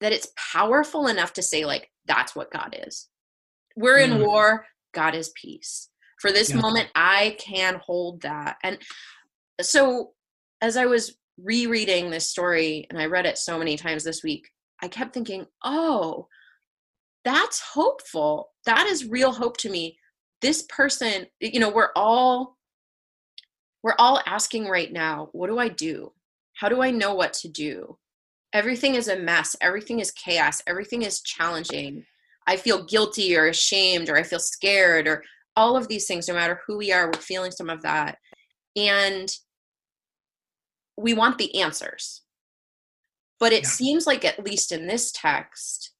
that 0.00 0.12
it's 0.12 0.32
powerful 0.52 1.06
enough 1.06 1.32
to 1.32 1.42
say 1.42 1.64
like 1.64 1.88
that's 2.06 2.34
what 2.34 2.50
god 2.50 2.76
is. 2.86 3.08
We're 3.76 3.98
in 3.98 4.12
mm. 4.12 4.26
war. 4.26 4.66
God 4.92 5.14
is 5.14 5.32
peace. 5.40 5.88
For 6.20 6.32
this 6.32 6.50
yeah. 6.50 6.60
moment 6.60 6.88
i 6.94 7.36
can 7.38 7.80
hold 7.84 8.22
that. 8.22 8.56
And 8.62 8.78
so 9.60 10.12
as 10.60 10.76
i 10.76 10.86
was 10.86 11.16
rereading 11.42 12.10
this 12.10 12.28
story 12.28 12.86
and 12.90 13.00
i 13.00 13.06
read 13.06 13.24
it 13.24 13.38
so 13.38 13.58
many 13.58 13.74
times 13.78 14.04
this 14.04 14.22
week 14.22 14.46
i 14.82 14.88
kept 14.88 15.14
thinking 15.14 15.46
oh 15.64 16.26
that's 17.24 17.60
hopeful. 17.60 18.50
That 18.66 18.86
is 18.86 19.08
real 19.08 19.32
hope 19.32 19.56
to 19.58 19.70
me 19.70 19.98
this 20.42 20.62
person 20.68 21.26
you 21.40 21.60
know 21.60 21.70
we're 21.70 21.92
all 21.94 22.56
we're 23.82 23.94
all 23.98 24.20
asking 24.26 24.68
right 24.68 24.92
now 24.92 25.28
what 25.32 25.48
do 25.48 25.58
i 25.58 25.68
do? 25.68 26.12
How 26.54 26.68
do 26.68 26.82
i 26.82 26.90
know 26.90 27.14
what 27.14 27.32
to 27.34 27.48
do? 27.48 27.96
Everything 28.52 28.96
is 28.96 29.08
a 29.08 29.16
mess. 29.16 29.54
Everything 29.60 30.00
is 30.00 30.10
chaos. 30.10 30.60
Everything 30.66 31.02
is 31.02 31.20
challenging. 31.20 32.04
I 32.46 32.56
feel 32.56 32.84
guilty 32.84 33.36
or 33.36 33.46
ashamed 33.46 34.08
or 34.08 34.16
i 34.16 34.22
feel 34.22 34.40
scared 34.40 35.06
or 35.06 35.22
all 35.56 35.76
of 35.76 35.88
these 35.88 36.06
things 36.06 36.26
no 36.26 36.34
matter 36.34 36.60
who 36.66 36.78
we 36.78 36.92
are 36.92 37.06
we're 37.06 37.20
feeling 37.20 37.52
some 37.52 37.70
of 37.70 37.82
that. 37.82 38.18
And 38.76 39.30
we 40.96 41.14
want 41.14 41.38
the 41.38 41.60
answers. 41.60 42.22
But 43.38 43.52
it 43.52 43.62
yeah. 43.62 43.68
seems 43.68 44.06
like 44.06 44.24
at 44.24 44.44
least 44.44 44.70
in 44.70 44.86
this 44.86 45.12
text 45.12 45.92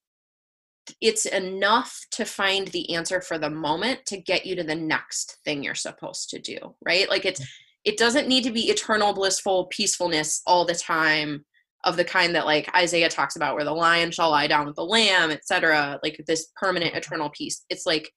it's 1.00 1.26
enough 1.26 1.98
to 2.12 2.24
find 2.24 2.68
the 2.68 2.94
answer 2.94 3.20
for 3.20 3.38
the 3.38 3.50
moment 3.50 4.04
to 4.06 4.16
get 4.16 4.46
you 4.46 4.54
to 4.56 4.62
the 4.62 4.74
next 4.74 5.38
thing 5.44 5.62
you're 5.62 5.74
supposed 5.74 6.30
to 6.30 6.38
do 6.38 6.58
right? 6.84 7.08
Like 7.08 7.24
it's 7.24 7.40
mm-hmm. 7.40 7.90
it 7.90 7.98
doesn't 7.98 8.28
need 8.28 8.44
to 8.44 8.50
be 8.50 8.70
eternal 8.70 9.12
blissful 9.12 9.66
peacefulness 9.66 10.42
all 10.46 10.64
the 10.64 10.74
time 10.74 11.44
of 11.84 11.96
the 11.96 12.04
kind 12.04 12.34
that 12.34 12.46
like 12.46 12.74
isaiah 12.76 13.08
talks 13.08 13.36
about 13.36 13.54
where 13.54 13.64
the 13.64 13.72
lion 13.72 14.10
shall 14.10 14.30
lie 14.30 14.46
down 14.46 14.66
with 14.66 14.76
the 14.76 14.84
lamb 14.84 15.30
etc 15.30 15.98
like 16.02 16.22
this 16.26 16.48
permanent 16.56 16.92
mm-hmm. 16.92 16.98
eternal 16.98 17.30
peace. 17.30 17.64
It's 17.70 17.86
like 17.86 18.12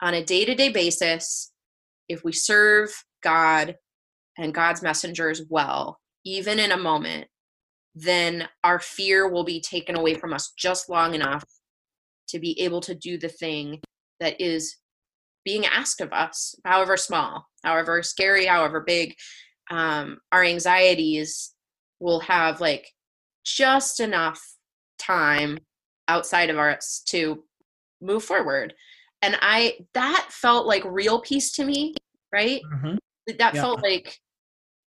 on 0.00 0.14
a 0.14 0.24
day-to-day 0.24 0.70
basis 0.70 1.52
if 2.08 2.22
we 2.24 2.32
serve 2.32 2.90
god 3.22 3.76
and 4.38 4.54
god's 4.54 4.82
messengers 4.82 5.42
well 5.48 5.98
even 6.24 6.58
in 6.58 6.72
a 6.72 6.76
moment 6.76 7.26
then 7.94 8.46
our 8.62 8.78
fear 8.78 9.26
will 9.26 9.42
be 9.42 9.60
taken 9.60 9.96
away 9.96 10.14
from 10.14 10.34
us 10.34 10.52
just 10.58 10.90
long 10.90 11.14
enough 11.14 11.42
to 12.28 12.38
be 12.38 12.60
able 12.60 12.80
to 12.82 12.94
do 12.94 13.18
the 13.18 13.28
thing 13.28 13.80
that 14.20 14.40
is 14.40 14.76
being 15.44 15.64
asked 15.64 16.00
of 16.00 16.12
us, 16.12 16.54
however 16.64 16.96
small, 16.96 17.46
however 17.64 18.02
scary, 18.02 18.46
however 18.46 18.80
big. 18.80 19.14
Um, 19.70 20.18
our 20.32 20.42
anxieties 20.44 21.52
will 22.00 22.20
have 22.20 22.60
like 22.60 22.88
just 23.44 24.00
enough 24.00 24.42
time 24.98 25.58
outside 26.08 26.50
of 26.50 26.58
us 26.58 27.02
to 27.06 27.44
move 28.00 28.24
forward. 28.24 28.74
And 29.22 29.38
I, 29.40 29.78
that 29.94 30.28
felt 30.30 30.66
like 30.66 30.84
real 30.84 31.20
peace 31.20 31.52
to 31.52 31.64
me, 31.64 31.94
right? 32.32 32.60
Mm-hmm. 32.74 32.96
That 33.38 33.54
yeah. 33.54 33.60
felt 33.60 33.82
like, 33.82 34.18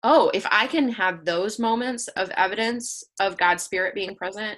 oh, 0.04 0.32
if 0.34 0.46
I 0.52 0.68
can 0.68 0.90
have 0.90 1.26
those 1.26 1.60
moments 1.60 2.08
of 2.10 2.30
evidence 2.32 3.04
of 3.20 3.38
God's 3.38 3.64
spirit 3.64 3.96
being 3.96 4.16
present, 4.16 4.58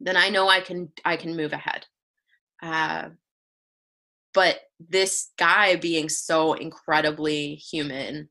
then 0.00 0.16
I 0.16 0.30
know 0.30 0.48
I 0.48 0.60
can 0.60 0.90
I 1.04 1.16
can 1.16 1.36
move 1.36 1.52
ahead. 1.52 1.86
Uh, 2.62 3.10
but 4.32 4.60
this 4.78 5.30
guy 5.38 5.76
being 5.76 6.08
so 6.08 6.54
incredibly 6.54 7.56
human 7.56 8.28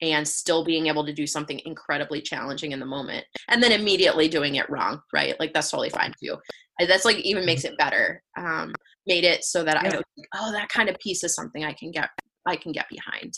and 0.00 0.26
still 0.26 0.64
being 0.64 0.88
able 0.88 1.06
to 1.06 1.12
do 1.12 1.26
something 1.26 1.60
incredibly 1.64 2.20
challenging 2.20 2.72
in 2.72 2.80
the 2.80 2.86
moment 2.86 3.24
and 3.48 3.62
then 3.62 3.72
immediately 3.72 4.28
doing 4.28 4.56
it 4.56 4.68
wrong 4.68 5.00
right? 5.12 5.38
Like 5.38 5.52
that's 5.52 5.70
totally 5.70 5.90
fine 5.90 6.12
too. 6.22 6.36
That's 6.80 7.04
like 7.04 7.18
even 7.18 7.46
makes 7.46 7.64
it 7.64 7.78
better 7.78 8.22
um 8.36 8.72
made 9.06 9.24
it 9.24 9.44
so 9.44 9.64
that 9.64 9.82
yeah. 9.82 9.96
i 9.96 10.02
oh 10.36 10.52
that 10.52 10.68
kind 10.68 10.88
of 10.88 10.96
peace 10.98 11.24
is 11.24 11.34
something 11.34 11.64
i 11.64 11.72
can 11.72 11.90
get 11.90 12.08
i 12.46 12.56
can 12.56 12.72
get 12.72 12.86
behind. 12.88 13.32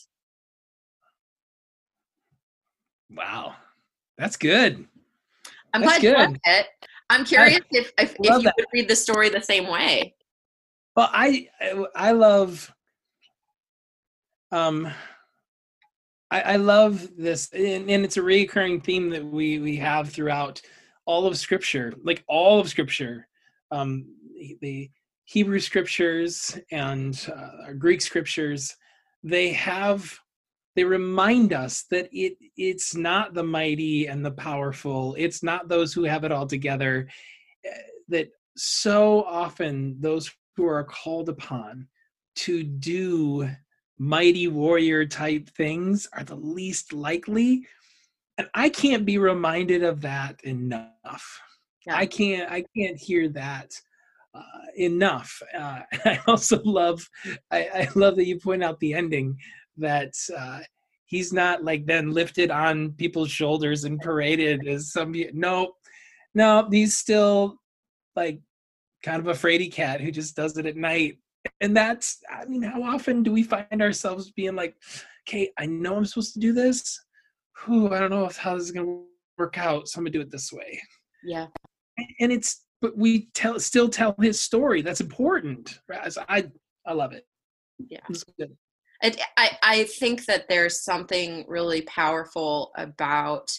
Wow. 3.10 3.54
That's 4.18 4.36
good. 4.36 4.86
I'm 5.72 5.82
that's 5.82 5.98
glad 5.98 6.00
good. 6.00 6.10
you 6.10 6.16
liked 6.16 6.40
it 6.44 6.66
I'm 7.10 7.24
curious 7.24 7.60
I, 7.60 7.78
if 7.78 7.92
if, 7.98 8.14
if 8.14 8.16
you 8.22 8.42
that. 8.42 8.54
would 8.56 8.66
read 8.72 8.88
the 8.88 8.96
story 8.96 9.28
the 9.28 9.40
same 9.40 9.68
way. 9.68 10.14
Well, 10.96 11.10
I 11.12 11.48
I 11.94 12.12
love 12.12 12.72
um 14.52 14.88
I, 16.30 16.40
I 16.40 16.56
love 16.56 17.08
this 17.16 17.50
and, 17.52 17.90
and 17.90 18.04
it's 18.04 18.16
a 18.16 18.22
recurring 18.22 18.80
theme 18.80 19.10
that 19.10 19.24
we 19.24 19.58
we 19.58 19.76
have 19.76 20.10
throughout 20.10 20.60
all 21.06 21.26
of 21.26 21.36
scripture, 21.36 21.92
like 22.02 22.24
all 22.26 22.60
of 22.60 22.68
scripture. 22.68 23.28
Um 23.70 24.06
the 24.60 24.90
Hebrew 25.24 25.60
scriptures 25.60 26.58
and 26.70 27.28
uh, 27.34 27.72
Greek 27.78 28.02
scriptures, 28.02 28.76
they 29.22 29.52
have 29.52 30.18
they 30.76 30.84
remind 30.84 31.52
us 31.52 31.84
that 31.90 32.08
it 32.12 32.36
it's 32.56 32.94
not 32.94 33.34
the 33.34 33.44
mighty 33.44 34.06
and 34.06 34.24
the 34.24 34.30
powerful. 34.30 35.14
It's 35.18 35.42
not 35.42 35.68
those 35.68 35.92
who 35.92 36.04
have 36.04 36.24
it 36.24 36.32
all 36.32 36.46
together. 36.46 37.08
Eh, 37.64 37.70
that 38.08 38.28
so 38.56 39.24
often 39.24 39.96
those 40.00 40.32
who 40.56 40.66
are 40.66 40.84
called 40.84 41.28
upon 41.28 41.88
to 42.36 42.62
do 42.62 43.48
mighty 43.98 44.48
warrior 44.48 45.06
type 45.06 45.48
things 45.50 46.08
are 46.12 46.24
the 46.24 46.34
least 46.34 46.92
likely. 46.92 47.66
And 48.36 48.48
i 48.54 48.68
can't 48.68 49.04
be 49.04 49.18
reminded 49.18 49.84
of 49.84 50.00
that 50.02 50.42
enough. 50.42 51.40
Yeah. 51.86 51.96
i 51.96 52.06
can't 52.06 52.50
i 52.50 52.64
can't 52.76 52.98
hear 52.98 53.28
that 53.30 53.74
uh, 54.34 54.66
enough. 54.76 55.40
Uh, 55.56 55.80
i 56.04 56.20
also 56.26 56.60
love 56.64 57.08
I, 57.52 57.60
I 57.74 57.88
love 57.94 58.16
that 58.16 58.26
you 58.26 58.40
point 58.40 58.64
out 58.64 58.80
the 58.80 58.94
ending 58.94 59.38
that 59.76 60.12
uh, 60.36 60.60
he's 61.06 61.32
not 61.32 61.64
like 61.64 61.86
then 61.86 62.10
lifted 62.12 62.50
on 62.50 62.92
people's 62.92 63.30
shoulders 63.30 63.84
and 63.84 64.00
paraded 64.00 64.66
as 64.66 64.92
some 64.92 65.14
no 65.32 65.72
no 66.34 66.68
he's 66.70 66.96
still 66.96 67.60
like 68.16 68.40
kind 69.04 69.20
of 69.20 69.28
a 69.28 69.32
fraidy 69.38 69.70
cat 69.70 70.00
who 70.00 70.10
just 70.10 70.34
does 70.34 70.56
it 70.56 70.66
at 70.66 70.76
night. 70.76 71.18
And 71.60 71.76
that's, 71.76 72.20
I 72.30 72.46
mean, 72.46 72.62
how 72.62 72.82
often 72.82 73.22
do 73.22 73.30
we 73.30 73.42
find 73.42 73.82
ourselves 73.82 74.32
being 74.32 74.56
like, 74.56 74.74
okay, 75.28 75.50
I 75.58 75.66
know 75.66 75.96
I'm 75.96 76.06
supposed 76.06 76.32
to 76.34 76.40
do 76.40 76.52
this. 76.52 76.98
Who 77.58 77.92
I 77.92 78.00
don't 78.00 78.10
know 78.10 78.24
if 78.24 78.36
how 78.36 78.54
this 78.54 78.64
is 78.64 78.72
going 78.72 78.86
to 78.86 79.04
work 79.38 79.58
out, 79.58 79.88
so 79.88 79.98
I'm 79.98 80.04
gonna 80.04 80.12
do 80.12 80.20
it 80.20 80.30
this 80.30 80.52
way. 80.52 80.80
Yeah. 81.22 81.46
And 82.18 82.32
it's, 82.32 82.64
but 82.80 82.96
we 82.98 83.28
tell 83.34 83.60
still 83.60 83.88
tell 83.88 84.16
his 84.20 84.40
story. 84.40 84.82
That's 84.82 85.00
important. 85.00 85.78
I 86.28 86.50
I 86.86 86.92
love 86.92 87.12
it. 87.12 87.24
Yeah. 87.88 88.00
It, 89.04 89.20
I, 89.36 89.50
I 89.62 89.84
think 89.84 90.24
that 90.24 90.48
there's 90.48 90.82
something 90.82 91.44
really 91.46 91.82
powerful 91.82 92.72
about 92.76 93.56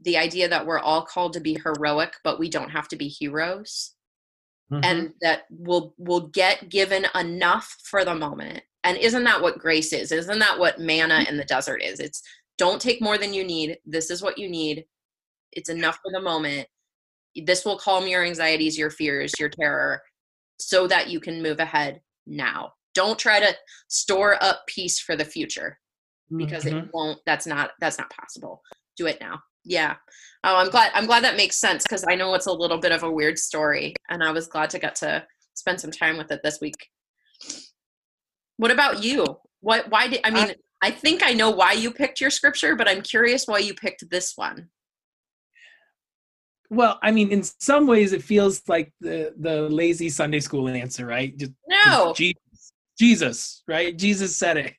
the 0.00 0.16
idea 0.16 0.48
that 0.48 0.64
we're 0.64 0.78
all 0.78 1.04
called 1.04 1.32
to 1.32 1.40
be 1.40 1.58
heroic, 1.62 2.14
but 2.22 2.38
we 2.38 2.48
don't 2.48 2.70
have 2.70 2.88
to 2.88 2.96
be 2.96 3.08
heroes. 3.08 3.94
Mm-hmm. 4.72 4.84
And 4.84 5.14
that 5.22 5.42
we'll 5.50 5.94
we'll 5.98 6.28
get 6.28 6.68
given 6.68 7.06
enough 7.14 7.74
for 7.84 8.04
the 8.04 8.14
moment. 8.14 8.62
And 8.84 8.96
isn't 8.98 9.24
that 9.24 9.42
what 9.42 9.58
grace 9.58 9.92
is? 9.92 10.12
Isn't 10.12 10.38
that 10.38 10.58
what 10.58 10.78
manna 10.78 11.24
in 11.28 11.36
the 11.36 11.44
desert 11.44 11.82
is? 11.82 12.00
It's 12.00 12.22
don't 12.58 12.80
take 12.80 13.00
more 13.00 13.18
than 13.18 13.32
you 13.32 13.44
need. 13.44 13.78
This 13.86 14.10
is 14.10 14.22
what 14.22 14.38
you 14.38 14.48
need. 14.48 14.84
It's 15.52 15.70
enough 15.70 15.96
for 15.96 16.12
the 16.12 16.20
moment. 16.20 16.68
This 17.34 17.64
will 17.64 17.78
calm 17.78 18.06
your 18.06 18.24
anxieties, 18.24 18.76
your 18.78 18.90
fears, 18.90 19.32
your 19.38 19.48
terror, 19.48 20.02
so 20.58 20.86
that 20.86 21.08
you 21.08 21.18
can 21.18 21.42
move 21.42 21.60
ahead 21.60 22.00
now. 22.26 22.72
Don't 22.94 23.18
try 23.18 23.40
to 23.40 23.54
store 23.88 24.42
up 24.42 24.62
peace 24.66 24.98
for 24.98 25.16
the 25.16 25.24
future 25.24 25.78
because 26.36 26.64
mm-hmm. 26.64 26.78
it 26.78 26.90
won't 26.92 27.20
that's 27.26 27.46
not 27.46 27.70
that's 27.80 27.98
not 27.98 28.10
possible. 28.10 28.62
Do 28.96 29.06
it 29.06 29.18
now. 29.20 29.40
Yeah. 29.64 29.96
Oh, 30.44 30.56
I'm 30.56 30.70
glad 30.70 30.92
I'm 30.94 31.06
glad 31.06 31.24
that 31.24 31.36
makes 31.36 31.58
sense 31.58 31.82
because 31.82 32.04
I 32.08 32.14
know 32.14 32.34
it's 32.34 32.46
a 32.46 32.52
little 32.52 32.78
bit 32.78 32.92
of 32.92 33.02
a 33.02 33.10
weird 33.10 33.38
story 33.38 33.94
and 34.08 34.22
I 34.22 34.30
was 34.30 34.46
glad 34.46 34.70
to 34.70 34.78
get 34.78 34.94
to 34.96 35.24
spend 35.54 35.80
some 35.80 35.90
time 35.90 36.16
with 36.16 36.30
it 36.30 36.40
this 36.42 36.60
week. 36.60 36.76
What 38.56 38.70
about 38.70 39.02
you? 39.02 39.24
What 39.60 39.90
why 39.90 40.08
did 40.08 40.20
I 40.24 40.30
mean 40.30 40.50
I, 40.82 40.88
I 40.88 40.90
think 40.90 41.22
I 41.24 41.32
know 41.32 41.50
why 41.50 41.72
you 41.72 41.90
picked 41.90 42.20
your 42.20 42.30
scripture, 42.30 42.76
but 42.76 42.88
I'm 42.88 43.02
curious 43.02 43.46
why 43.46 43.58
you 43.58 43.74
picked 43.74 44.08
this 44.10 44.34
one. 44.36 44.68
Well, 46.70 46.98
I 47.02 47.12
mean, 47.12 47.30
in 47.30 47.42
some 47.42 47.86
ways, 47.86 48.12
it 48.12 48.22
feels 48.22 48.62
like 48.68 48.92
the 49.00 49.32
the 49.38 49.62
lazy 49.62 50.10
Sunday 50.10 50.40
school 50.40 50.68
answer, 50.68 51.06
right? 51.06 51.36
Just, 51.36 51.52
no, 51.66 52.12
Jesus, 52.14 52.42
Jesus, 52.98 53.62
right? 53.68 53.96
Jesus 53.96 54.36
said 54.36 54.56
it, 54.56 54.74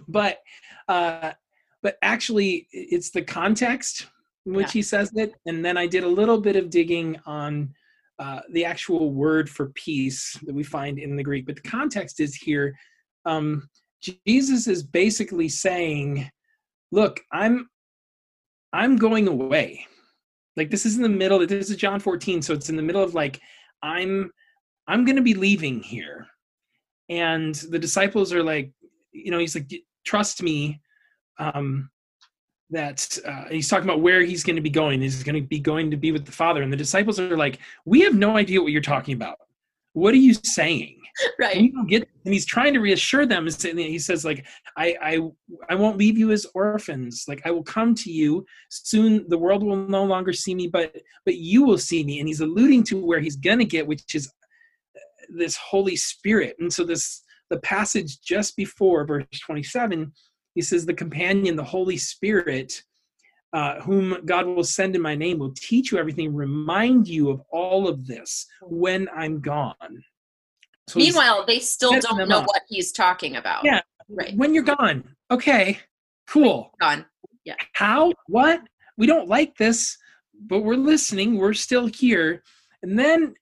but 0.08 0.38
uh, 0.88 1.32
but 1.82 1.96
actually, 2.02 2.68
it's 2.72 3.10
the 3.10 3.22
context 3.22 4.06
in 4.46 4.54
which 4.54 4.68
yeah. 4.68 4.72
he 4.72 4.82
says 4.82 5.12
it, 5.14 5.34
and 5.46 5.64
then 5.64 5.76
I 5.76 5.86
did 5.86 6.04
a 6.04 6.08
little 6.08 6.40
bit 6.40 6.56
of 6.56 6.70
digging 6.70 7.18
on 7.26 7.72
uh, 8.18 8.40
the 8.50 8.64
actual 8.64 9.12
word 9.12 9.48
for 9.48 9.70
peace 9.70 10.38
that 10.42 10.54
we 10.54 10.62
find 10.62 10.98
in 10.98 11.16
the 11.16 11.22
Greek, 11.22 11.46
but 11.46 11.56
the 11.56 11.68
context 11.68 12.20
is 12.20 12.34
here. 12.34 12.76
Um, 13.24 13.68
Jesus 14.00 14.66
is 14.66 14.82
basically 14.82 15.48
saying, 15.48 16.30
"Look, 16.90 17.20
I'm 17.32 17.68
I'm 18.72 18.96
going 18.96 19.28
away." 19.28 19.86
like 20.56 20.70
this 20.70 20.86
is 20.86 20.96
in 20.96 21.02
the 21.02 21.08
middle 21.08 21.38
this 21.46 21.70
is 21.70 21.76
john 21.76 22.00
14 22.00 22.42
so 22.42 22.54
it's 22.54 22.68
in 22.68 22.76
the 22.76 22.82
middle 22.82 23.02
of 23.02 23.14
like 23.14 23.40
i'm 23.82 24.30
i'm 24.86 25.04
going 25.04 25.16
to 25.16 25.22
be 25.22 25.34
leaving 25.34 25.82
here 25.82 26.26
and 27.12 27.54
the 27.54 27.78
disciples 27.78 28.32
are 28.32 28.42
like 28.42 28.72
you 29.12 29.30
know 29.30 29.38
he's 29.38 29.54
like 29.54 29.70
trust 30.04 30.42
me 30.42 30.80
um 31.38 31.90
that 32.70 33.18
uh, 33.26 33.44
he's 33.50 33.68
talking 33.68 33.84
about 33.84 34.00
where 34.00 34.22
he's 34.22 34.42
going 34.42 34.56
to 34.56 34.62
be 34.62 34.70
going. 34.70 35.02
He's 35.02 35.22
going 35.22 35.34
to 35.34 35.46
be 35.46 35.60
going 35.60 35.90
to 35.90 35.96
be 35.98 36.10
with 36.10 36.24
the 36.24 36.32
father. 36.32 36.62
And 36.62 36.72
the 36.72 36.76
disciples 36.76 37.20
are 37.20 37.36
like 37.36 37.58
we 37.84 38.00
have 38.00 38.14
no 38.14 38.36
idea 38.36 38.62
what 38.62 38.72
you're 38.72 38.80
talking 38.80 39.14
about. 39.14 39.36
What 39.92 40.14
are 40.14 40.18
you 40.18 40.34
saying? 40.34 40.98
Right. 41.38 41.56
And, 41.56 41.66
you 41.66 41.86
get, 41.86 42.08
and 42.24 42.32
he's 42.32 42.46
trying 42.46 42.72
to 42.72 42.80
reassure 42.80 43.26
them 43.26 43.46
and 43.46 43.78
he 43.78 43.98
says 43.98 44.24
like 44.24 44.46
I, 44.78 44.96
I 45.02 45.30
i 45.68 45.74
won't 45.74 45.98
leave 45.98 46.16
you 46.16 46.30
as 46.32 46.46
orphans. 46.54 47.26
Like 47.28 47.42
i 47.44 47.50
will 47.50 47.62
come 47.62 47.94
to 47.96 48.10
you. 48.10 48.46
Soon 48.70 49.28
the 49.28 49.36
world 49.36 49.62
will 49.62 49.76
no 49.76 50.04
longer 50.04 50.32
see 50.32 50.54
me 50.54 50.68
but 50.68 50.96
but 51.26 51.36
you 51.36 51.64
will 51.64 51.76
see 51.76 52.02
me. 52.02 52.18
And 52.20 52.26
he's 52.26 52.40
alluding 52.40 52.84
to 52.84 53.04
where 53.04 53.20
he's 53.20 53.36
gonna 53.36 53.66
get 53.66 53.86
which 53.86 54.14
is 54.14 54.32
this 55.36 55.56
holy 55.56 55.96
spirit 55.96 56.56
and 56.58 56.72
so 56.72 56.84
this 56.84 57.22
the 57.50 57.58
passage 57.60 58.20
just 58.20 58.56
before 58.56 59.04
verse 59.06 59.24
27 59.44 60.12
he 60.54 60.62
says 60.62 60.86
the 60.86 60.94
companion 60.94 61.56
the 61.56 61.64
holy 61.64 61.96
spirit 61.96 62.82
uh, 63.52 63.80
whom 63.80 64.16
God 64.24 64.46
will 64.46 64.64
send 64.64 64.96
in 64.96 65.02
my 65.02 65.14
name 65.14 65.38
will 65.38 65.52
teach 65.54 65.92
you 65.92 65.98
everything, 65.98 66.34
remind 66.34 67.06
you 67.06 67.30
of 67.30 67.42
all 67.50 67.86
of 67.86 68.06
this 68.06 68.46
when 68.62 69.08
I'm 69.14 69.40
gone. 69.40 70.02
So 70.88 70.98
Meanwhile, 70.98 71.44
they 71.46 71.58
still 71.58 71.98
don't 72.00 72.28
know 72.28 72.38
up. 72.38 72.46
what 72.46 72.62
he's 72.68 72.92
talking 72.92 73.36
about. 73.36 73.64
Yeah. 73.64 73.80
Right. 74.08 74.34
When 74.36 74.54
you're 74.54 74.64
gone. 74.64 75.04
Okay. 75.30 75.78
Cool. 76.26 76.72
Gone. 76.80 77.04
Yeah. 77.44 77.54
How? 77.74 78.12
What? 78.26 78.62
We 78.96 79.06
don't 79.06 79.28
like 79.28 79.56
this, 79.56 79.96
but 80.46 80.60
we're 80.60 80.76
listening. 80.76 81.36
We're 81.38 81.54
still 81.54 81.86
here. 81.86 82.42
And 82.82 82.98
then 82.98 83.34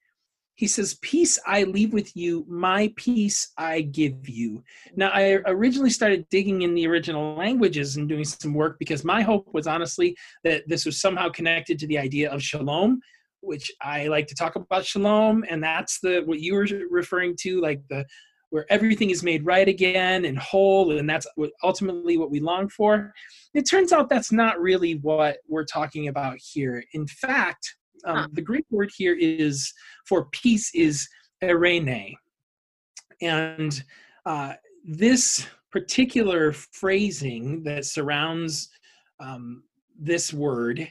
he 0.61 0.67
says, 0.67 0.99
Peace 1.01 1.39
I 1.47 1.63
leave 1.63 1.95
with 1.95 2.15
you, 2.15 2.45
my 2.47 2.93
peace 2.95 3.51
I 3.57 3.81
give 3.81 4.29
you. 4.29 4.63
Now, 4.95 5.09
I 5.09 5.39
originally 5.47 5.89
started 5.89 6.29
digging 6.29 6.61
in 6.61 6.75
the 6.75 6.87
original 6.87 7.35
languages 7.35 7.97
and 7.97 8.07
doing 8.07 8.25
some 8.25 8.53
work 8.53 8.77
because 8.79 9.03
my 9.03 9.23
hope 9.23 9.49
was 9.55 9.67
honestly 9.67 10.15
that 10.45 10.65
this 10.69 10.85
was 10.85 11.01
somehow 11.01 11.31
connected 11.31 11.79
to 11.79 11.87
the 11.87 11.97
idea 11.97 12.31
of 12.31 12.43
shalom, 12.43 13.01
which 13.41 13.73
I 13.81 14.09
like 14.09 14.27
to 14.27 14.35
talk 14.35 14.55
about 14.55 14.85
shalom. 14.85 15.47
And 15.49 15.65
that's 15.65 15.99
the 16.01 16.25
what 16.27 16.41
you 16.41 16.53
were 16.55 16.67
referring 16.91 17.37
to, 17.41 17.63
like 17.63 17.81
the 17.89 18.05
where 18.51 18.67
everything 18.69 19.09
is 19.09 19.23
made 19.23 19.47
right 19.47 19.67
again 19.67 20.27
and 20.27 20.37
whole, 20.37 20.99
and 20.99 21.09
that's 21.09 21.27
ultimately 21.63 22.19
what 22.19 22.31
we 22.31 22.41
long 22.41 22.69
for. 22.69 23.15
It 23.55 23.63
turns 23.63 23.93
out 23.93 24.11
that's 24.11 24.31
not 24.31 24.61
really 24.61 24.97
what 24.97 25.39
we're 25.49 25.65
talking 25.65 26.09
about 26.09 26.37
here. 26.39 26.85
In 26.93 27.07
fact, 27.07 27.77
um, 28.05 28.17
huh. 28.17 28.29
The 28.33 28.43
Greek 28.43 28.65
word 28.71 28.91
here 28.97 29.17
is 29.19 29.73
for 30.07 30.27
peace 30.33 30.71
is 30.75 31.09
eirene. 31.43 32.15
And 33.23 33.83
uh, 34.27 34.55
this 34.85 35.47
particular 35.71 36.53
phrasing 36.53 37.63
that 37.65 37.85
surrounds 37.85 38.71
um, 39.21 39.63
this 39.99 40.33
word, 40.33 40.89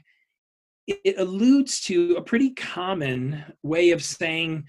it, 0.88 1.00
it 1.04 1.20
alludes 1.20 1.82
to 1.82 2.16
a 2.16 2.22
pretty 2.22 2.52
common 2.52 3.44
way 3.64 3.92
of 3.92 4.04
saying, 4.04 4.64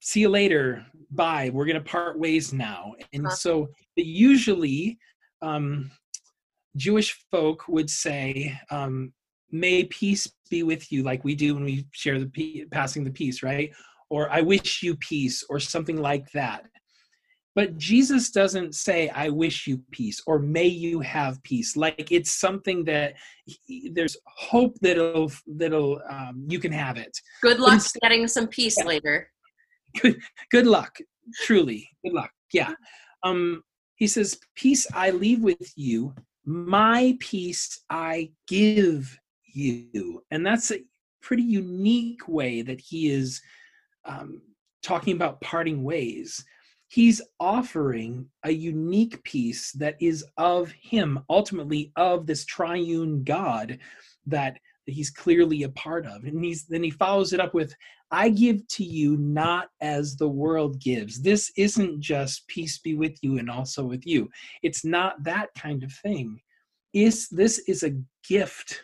see 0.00 0.20
you 0.20 0.28
later, 0.28 0.84
bye, 1.10 1.50
we're 1.52 1.66
going 1.66 1.82
to 1.82 1.90
part 1.90 2.18
ways 2.18 2.52
now. 2.52 2.92
And 3.12 3.26
huh. 3.26 3.34
so 3.34 3.68
usually 3.96 4.98
um, 5.42 5.90
Jewish 6.76 7.18
folk 7.30 7.66
would 7.68 7.90
say, 7.90 8.58
um, 8.70 9.12
may 9.50 9.84
peace 9.84 10.30
be 10.50 10.62
with 10.62 10.90
you 10.92 11.02
like 11.02 11.24
we 11.24 11.34
do 11.34 11.54
when 11.54 11.64
we 11.64 11.86
share 11.92 12.18
the 12.18 12.66
passing 12.70 13.04
the 13.04 13.10
peace 13.10 13.42
right? 13.42 13.70
Or 14.10 14.30
i 14.30 14.40
wish 14.40 14.82
you 14.82 14.96
peace 14.96 15.44
or 15.48 15.60
something 15.60 16.00
like 16.00 16.30
that. 16.32 16.64
But 17.54 17.76
jesus 17.78 18.30
doesn't 18.30 18.74
say 18.74 19.08
i 19.10 19.28
wish 19.28 19.66
you 19.66 19.82
peace 19.90 20.22
or 20.26 20.38
may 20.38 20.66
you 20.66 21.00
have 21.00 21.42
peace. 21.42 21.76
Like 21.76 22.10
it's 22.10 22.32
something 22.32 22.84
that 22.84 23.14
he, 23.44 23.90
there's 23.94 24.16
hope 24.26 24.76
that'll 24.80 25.32
that'll 25.46 26.00
um, 26.10 26.44
you 26.48 26.58
can 26.58 26.72
have 26.72 26.96
it. 26.96 27.16
Good 27.42 27.60
luck 27.60 27.82
getting 28.02 28.28
some 28.28 28.48
peace 28.48 28.76
yeah. 28.78 28.86
later. 28.86 29.30
Good 30.00 30.20
good 30.50 30.66
luck. 30.66 30.98
Truly 31.44 31.88
good 32.04 32.12
luck. 32.12 32.30
Yeah. 32.52 32.74
Um 33.22 33.62
he 34.00 34.06
says 34.06 34.38
peace 34.56 34.86
i 34.94 35.10
leave 35.10 35.42
with 35.42 35.72
you 35.76 36.12
my 36.44 37.16
peace 37.20 37.84
i 37.90 38.30
give 38.48 39.16
you. 39.54 40.22
And 40.30 40.44
that's 40.44 40.70
a 40.70 40.82
pretty 41.22 41.42
unique 41.42 42.26
way 42.28 42.62
that 42.62 42.80
he 42.80 43.10
is 43.10 43.40
um, 44.04 44.42
talking 44.82 45.14
about 45.14 45.40
parting 45.40 45.82
ways. 45.84 46.44
He's 46.88 47.22
offering 47.38 48.28
a 48.42 48.50
unique 48.50 49.22
peace 49.22 49.70
that 49.72 49.96
is 50.00 50.24
of 50.36 50.72
him, 50.72 51.20
ultimately 51.28 51.92
of 51.96 52.26
this 52.26 52.44
triune 52.44 53.22
God 53.22 53.78
that, 54.26 54.58
that 54.86 54.92
he's 54.92 55.10
clearly 55.10 55.62
a 55.62 55.68
part 55.68 56.04
of. 56.06 56.24
And 56.24 56.44
he's 56.44 56.64
then 56.64 56.82
he 56.82 56.90
follows 56.90 57.32
it 57.32 57.38
up 57.38 57.54
with, 57.54 57.74
I 58.10 58.28
give 58.30 58.66
to 58.68 58.84
you 58.84 59.16
not 59.18 59.68
as 59.80 60.16
the 60.16 60.28
world 60.28 60.80
gives. 60.80 61.22
This 61.22 61.52
isn't 61.56 62.00
just 62.00 62.48
peace 62.48 62.78
be 62.78 62.94
with 62.94 63.16
you 63.22 63.38
and 63.38 63.48
also 63.48 63.84
with 63.84 64.04
you. 64.04 64.28
It's 64.62 64.84
not 64.84 65.22
that 65.22 65.50
kind 65.56 65.84
of 65.84 65.92
thing. 65.92 66.40
Is 66.92 67.28
this 67.28 67.60
is 67.68 67.84
a 67.84 67.96
gift 68.28 68.82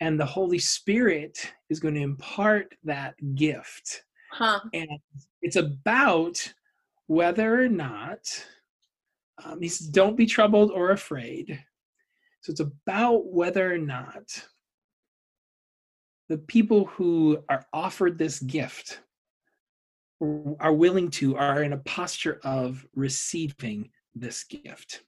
and 0.00 0.18
the 0.18 0.26
Holy 0.26 0.58
Spirit 0.58 1.52
is 1.68 1.78
going 1.78 1.94
to 1.94 2.00
impart 2.00 2.74
that 2.84 3.14
gift. 3.34 4.02
Huh. 4.32 4.60
And 4.72 4.88
it's 5.42 5.56
about 5.56 6.52
whether 7.06 7.62
or 7.62 7.68
not 7.68 8.20
um, 9.44 9.60
he 9.60 9.68
says, 9.68 9.88
"Don't 9.88 10.16
be 10.16 10.26
troubled 10.26 10.70
or 10.70 10.90
afraid." 10.90 11.62
So 12.42 12.52
it's 12.52 12.60
about 12.60 13.26
whether 13.26 13.72
or 13.72 13.78
not 13.78 14.48
the 16.28 16.38
people 16.38 16.86
who 16.86 17.42
are 17.48 17.66
offered 17.72 18.16
this 18.16 18.38
gift 18.40 19.00
are 20.20 20.72
willing 20.72 21.10
to 21.10 21.36
are 21.36 21.62
in 21.62 21.72
a 21.72 21.78
posture 21.78 22.40
of 22.44 22.86
receiving 22.94 23.90
this 24.14 24.44
gift. 24.44 25.02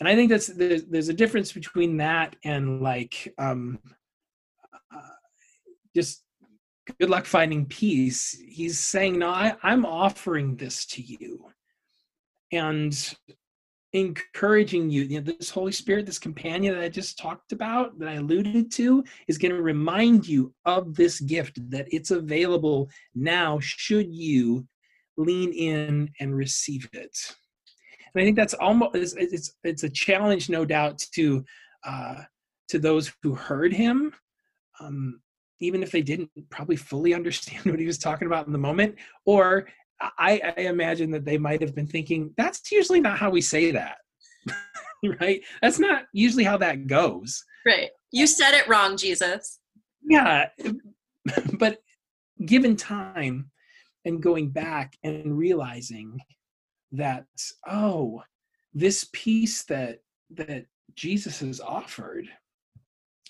And 0.00 0.08
i 0.08 0.14
think 0.14 0.30
that's 0.30 0.48
there's, 0.48 0.84
there's 0.84 1.08
a 1.08 1.14
difference 1.14 1.52
between 1.52 1.96
that 1.96 2.36
and 2.44 2.80
like 2.80 3.32
um 3.38 3.78
uh, 4.94 5.00
just 5.94 6.24
good 6.98 7.10
luck 7.10 7.26
finding 7.26 7.66
peace 7.66 8.40
he's 8.46 8.78
saying 8.78 9.18
no 9.18 9.28
I, 9.28 9.54
i'm 9.62 9.84
offering 9.84 10.56
this 10.56 10.86
to 10.86 11.02
you 11.02 11.46
and 12.52 13.14
encouraging 13.92 14.90
you, 14.90 15.02
you 15.02 15.20
know, 15.20 15.32
this 15.38 15.50
Holy 15.50 15.72
Spirit, 15.72 16.06
this 16.06 16.18
companion 16.18 16.74
that 16.74 16.82
I 16.82 16.88
just 16.88 17.18
talked 17.18 17.52
about, 17.52 17.98
that 17.98 18.08
I 18.08 18.14
alluded 18.14 18.70
to, 18.72 19.02
is 19.28 19.38
going 19.38 19.54
to 19.54 19.62
remind 19.62 20.28
you 20.28 20.52
of 20.64 20.94
this 20.94 21.20
gift 21.20 21.58
that 21.70 21.86
it's 21.90 22.10
available 22.10 22.90
now, 23.14 23.58
should 23.60 24.12
you 24.14 24.66
lean 25.16 25.52
in 25.52 26.10
and 26.20 26.36
receive 26.36 26.88
it. 26.92 27.16
And 28.14 28.22
I 28.22 28.24
think 28.24 28.36
that's 28.36 28.54
almost 28.54 28.94
it's 28.94 29.14
it's, 29.14 29.54
it's 29.64 29.82
a 29.82 29.90
challenge, 29.90 30.48
no 30.48 30.64
doubt, 30.64 31.04
to 31.14 31.44
uh, 31.84 32.22
to 32.68 32.78
those 32.78 33.12
who 33.22 33.34
heard 33.34 33.72
him. 33.72 34.12
Um, 34.80 35.20
even 35.60 35.82
if 35.82 35.90
they 35.90 36.02
didn't 36.02 36.30
probably 36.50 36.76
fully 36.76 37.14
understand 37.14 37.64
what 37.64 37.80
he 37.80 37.86
was 37.86 37.98
talking 37.98 38.26
about 38.26 38.46
in 38.46 38.52
the 38.52 38.58
moment, 38.58 38.96
or 39.26 39.68
I, 40.00 40.40
I 40.56 40.60
imagine 40.62 41.10
that 41.10 41.24
they 41.24 41.38
might 41.38 41.60
have 41.60 41.74
been 41.74 41.86
thinking 41.86 42.32
that's 42.36 42.70
usually 42.70 43.00
not 43.00 43.18
how 43.18 43.30
we 43.30 43.40
say 43.40 43.72
that 43.72 43.96
right? 45.20 45.40
That's 45.62 45.78
not 45.78 46.04
usually 46.12 46.44
how 46.44 46.56
that 46.58 46.86
goes. 46.86 47.44
Right. 47.66 47.90
You 48.12 48.26
said 48.26 48.54
it 48.54 48.68
wrong 48.68 48.96
jesus. 48.96 49.58
Yeah 50.08 50.46
but 51.58 51.78
given 52.46 52.76
time 52.76 53.50
and 54.04 54.22
going 54.22 54.50
back 54.50 54.96
and 55.02 55.36
realizing 55.36 56.18
that 56.92 57.26
oh 57.66 58.22
this 58.74 59.08
peace 59.12 59.64
that 59.64 59.98
that 60.30 60.66
jesus 60.94 61.40
has 61.40 61.60
offered 61.60 62.26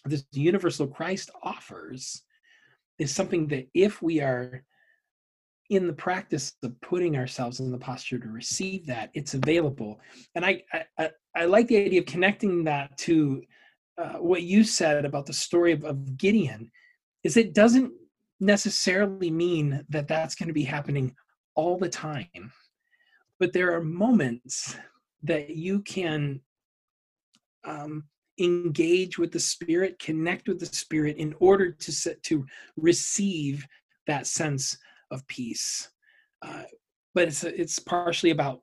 this 0.05 0.25
universal 0.33 0.87
christ 0.87 1.31
offers 1.43 2.23
is 2.99 3.15
something 3.15 3.47
that 3.47 3.67
if 3.75 4.03
we 4.03 4.21
are 4.21 4.63
in 5.71 5.87
the 5.87 5.93
practice 5.93 6.55
of 6.63 6.81
putting 6.81 7.17
ourselves 7.17 7.61
in 7.61 7.71
the 7.71 7.79
posture 7.79 8.19
to 8.19 8.29
receive 8.29 8.87
that 8.87 9.11
it's 9.15 9.35
available. 9.35 10.01
And 10.35 10.45
i 10.45 10.63
i, 10.99 11.11
I 11.35 11.45
like 11.45 11.69
the 11.69 11.85
idea 11.85 12.01
of 12.01 12.07
connecting 12.07 12.65
that 12.65 12.97
to 12.99 13.43
uh, 13.99 14.15
what 14.15 14.43
you 14.43 14.65
said 14.65 15.05
about 15.05 15.27
the 15.27 15.33
story 15.33 15.73
of, 15.73 15.85
of 15.85 16.17
gideon 16.17 16.71
is 17.25 17.37
it 17.37 17.55
doesn't 17.55 17.93
necessarily 18.41 19.31
mean 19.31 19.85
that 19.89 20.09
that's 20.09 20.35
going 20.35 20.47
to 20.47 20.53
be 20.53 20.65
happening 20.65 21.15
all 21.55 21.77
the 21.77 21.89
time 21.89 22.53
but 23.39 23.53
there 23.53 23.75
are 23.75 23.83
moments 23.83 24.77
that 25.23 25.51
you 25.51 25.81
can 25.83 26.41
um, 27.65 28.05
engage 28.39 29.19
with 29.19 29.33
the 29.33 29.41
spirit 29.41 29.99
connect 29.99 30.49
with 30.49 30.61
the 30.61 30.67
spirit 30.67 31.17
in 31.17 31.35
order 31.41 31.73
to 31.73 31.93
set, 31.93 32.23
to 32.23 32.45
receive 32.77 33.67
that 34.07 34.27
sense 34.27 34.79
of 35.11 35.27
peace. 35.27 35.91
Uh, 36.43 36.63
but 37.15 37.29
it's 37.29 37.43
it's 37.45 37.79
partially 37.79 38.31
about 38.31 38.61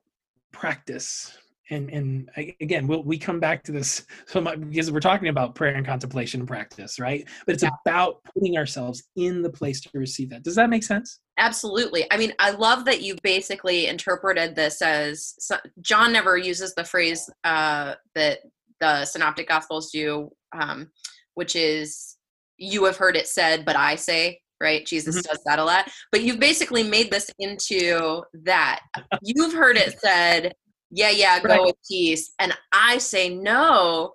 practice 0.52 1.36
and 1.70 1.90
and 1.90 2.30
again 2.60 2.86
we'll, 2.86 3.02
we 3.02 3.18
come 3.18 3.40
back 3.40 3.62
to 3.64 3.72
this 3.72 4.06
so 4.26 4.40
much 4.40 4.60
because 4.60 4.90
we're 4.90 5.00
talking 5.00 5.28
about 5.28 5.54
prayer 5.54 5.74
and 5.74 5.86
contemplation 5.86 6.40
and 6.40 6.48
practice 6.48 6.98
right 6.98 7.26
but 7.46 7.54
it's 7.54 7.62
yeah. 7.62 7.70
about 7.84 8.22
putting 8.34 8.56
ourselves 8.56 9.04
in 9.16 9.42
the 9.42 9.50
place 9.50 9.80
to 9.80 9.90
receive 9.94 10.30
that 10.30 10.42
does 10.42 10.54
that 10.54 10.70
make 10.70 10.82
sense 10.82 11.20
absolutely 11.38 12.06
i 12.12 12.16
mean 12.16 12.32
i 12.38 12.50
love 12.50 12.84
that 12.84 13.02
you 13.02 13.16
basically 13.22 13.86
interpreted 13.86 14.54
this 14.54 14.82
as 14.82 15.34
john 15.80 16.12
never 16.12 16.36
uses 16.36 16.74
the 16.74 16.84
phrase 16.84 17.28
uh, 17.44 17.94
that 18.14 18.40
the 18.80 19.04
synoptic 19.04 19.48
gospels 19.48 19.90
do 19.90 20.30
um, 20.58 20.90
which 21.34 21.56
is 21.56 22.16
you 22.58 22.84
have 22.84 22.96
heard 22.96 23.16
it 23.16 23.26
said 23.26 23.64
but 23.64 23.76
i 23.76 23.94
say 23.94 24.40
right? 24.60 24.86
Jesus 24.86 25.16
mm-hmm. 25.16 25.30
does 25.30 25.42
that 25.44 25.58
a 25.58 25.64
lot. 25.64 25.90
But 26.10 26.22
you've 26.22 26.40
basically 26.40 26.82
made 26.82 27.10
this 27.10 27.30
into 27.38 28.22
that. 28.44 28.80
You've 29.22 29.52
heard 29.52 29.76
it 29.76 29.98
said, 30.00 30.52
yeah, 30.90 31.10
yeah, 31.10 31.40
go 31.40 31.48
right. 31.48 31.62
with 31.62 31.76
peace. 31.88 32.32
And 32.38 32.52
I 32.72 32.98
say, 32.98 33.34
no, 33.34 34.12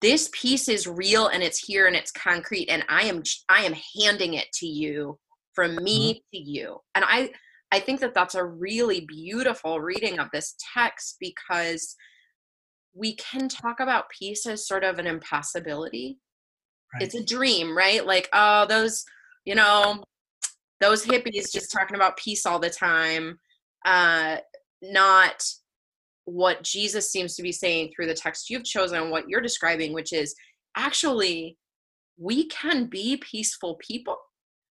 this 0.00 0.30
peace 0.32 0.68
is 0.68 0.86
real 0.86 1.28
and 1.28 1.42
it's 1.42 1.58
here 1.58 1.86
and 1.86 1.96
it's 1.96 2.12
concrete. 2.12 2.68
And 2.68 2.84
I 2.88 3.02
am, 3.04 3.22
I 3.48 3.62
am 3.62 3.74
handing 4.00 4.34
it 4.34 4.46
to 4.54 4.66
you 4.66 5.18
from 5.54 5.76
me 5.76 6.14
mm-hmm. 6.14 6.36
to 6.36 6.50
you. 6.50 6.78
And 6.94 7.04
I, 7.06 7.30
I 7.70 7.80
think 7.80 8.00
that 8.00 8.14
that's 8.14 8.34
a 8.34 8.44
really 8.44 9.00
beautiful 9.00 9.80
reading 9.80 10.18
of 10.18 10.28
this 10.32 10.54
text 10.74 11.16
because 11.20 11.94
we 12.94 13.14
can 13.16 13.48
talk 13.48 13.80
about 13.80 14.10
peace 14.10 14.46
as 14.46 14.66
sort 14.66 14.84
of 14.84 14.98
an 14.98 15.06
impossibility. 15.06 16.18
Right. 16.94 17.02
It's 17.02 17.14
a 17.14 17.24
dream, 17.24 17.76
right? 17.76 18.04
Like, 18.06 18.28
oh, 18.32 18.66
those 18.66 19.04
you 19.48 19.54
know, 19.54 20.04
those 20.78 21.06
hippies 21.06 21.50
just 21.50 21.72
talking 21.72 21.96
about 21.96 22.18
peace 22.18 22.44
all 22.44 22.58
the 22.58 22.68
time, 22.68 23.38
uh, 23.86 24.36
not 24.82 25.42
what 26.28 26.62
Jesus 26.62 27.10
seems 27.10 27.34
to 27.34 27.42
be 27.42 27.52
saying 27.52 27.90
through 27.90 28.06
the 28.06 28.14
text 28.14 28.50
you've 28.50 28.64
chosen, 28.64 29.10
what 29.10 29.28
you're 29.28 29.40
describing, 29.40 29.92
which 29.92 30.12
is 30.12 30.34
actually 30.76 31.56
we 32.18 32.46
can 32.48 32.86
be 32.86 33.16
peaceful 33.16 33.78
people. 33.80 34.16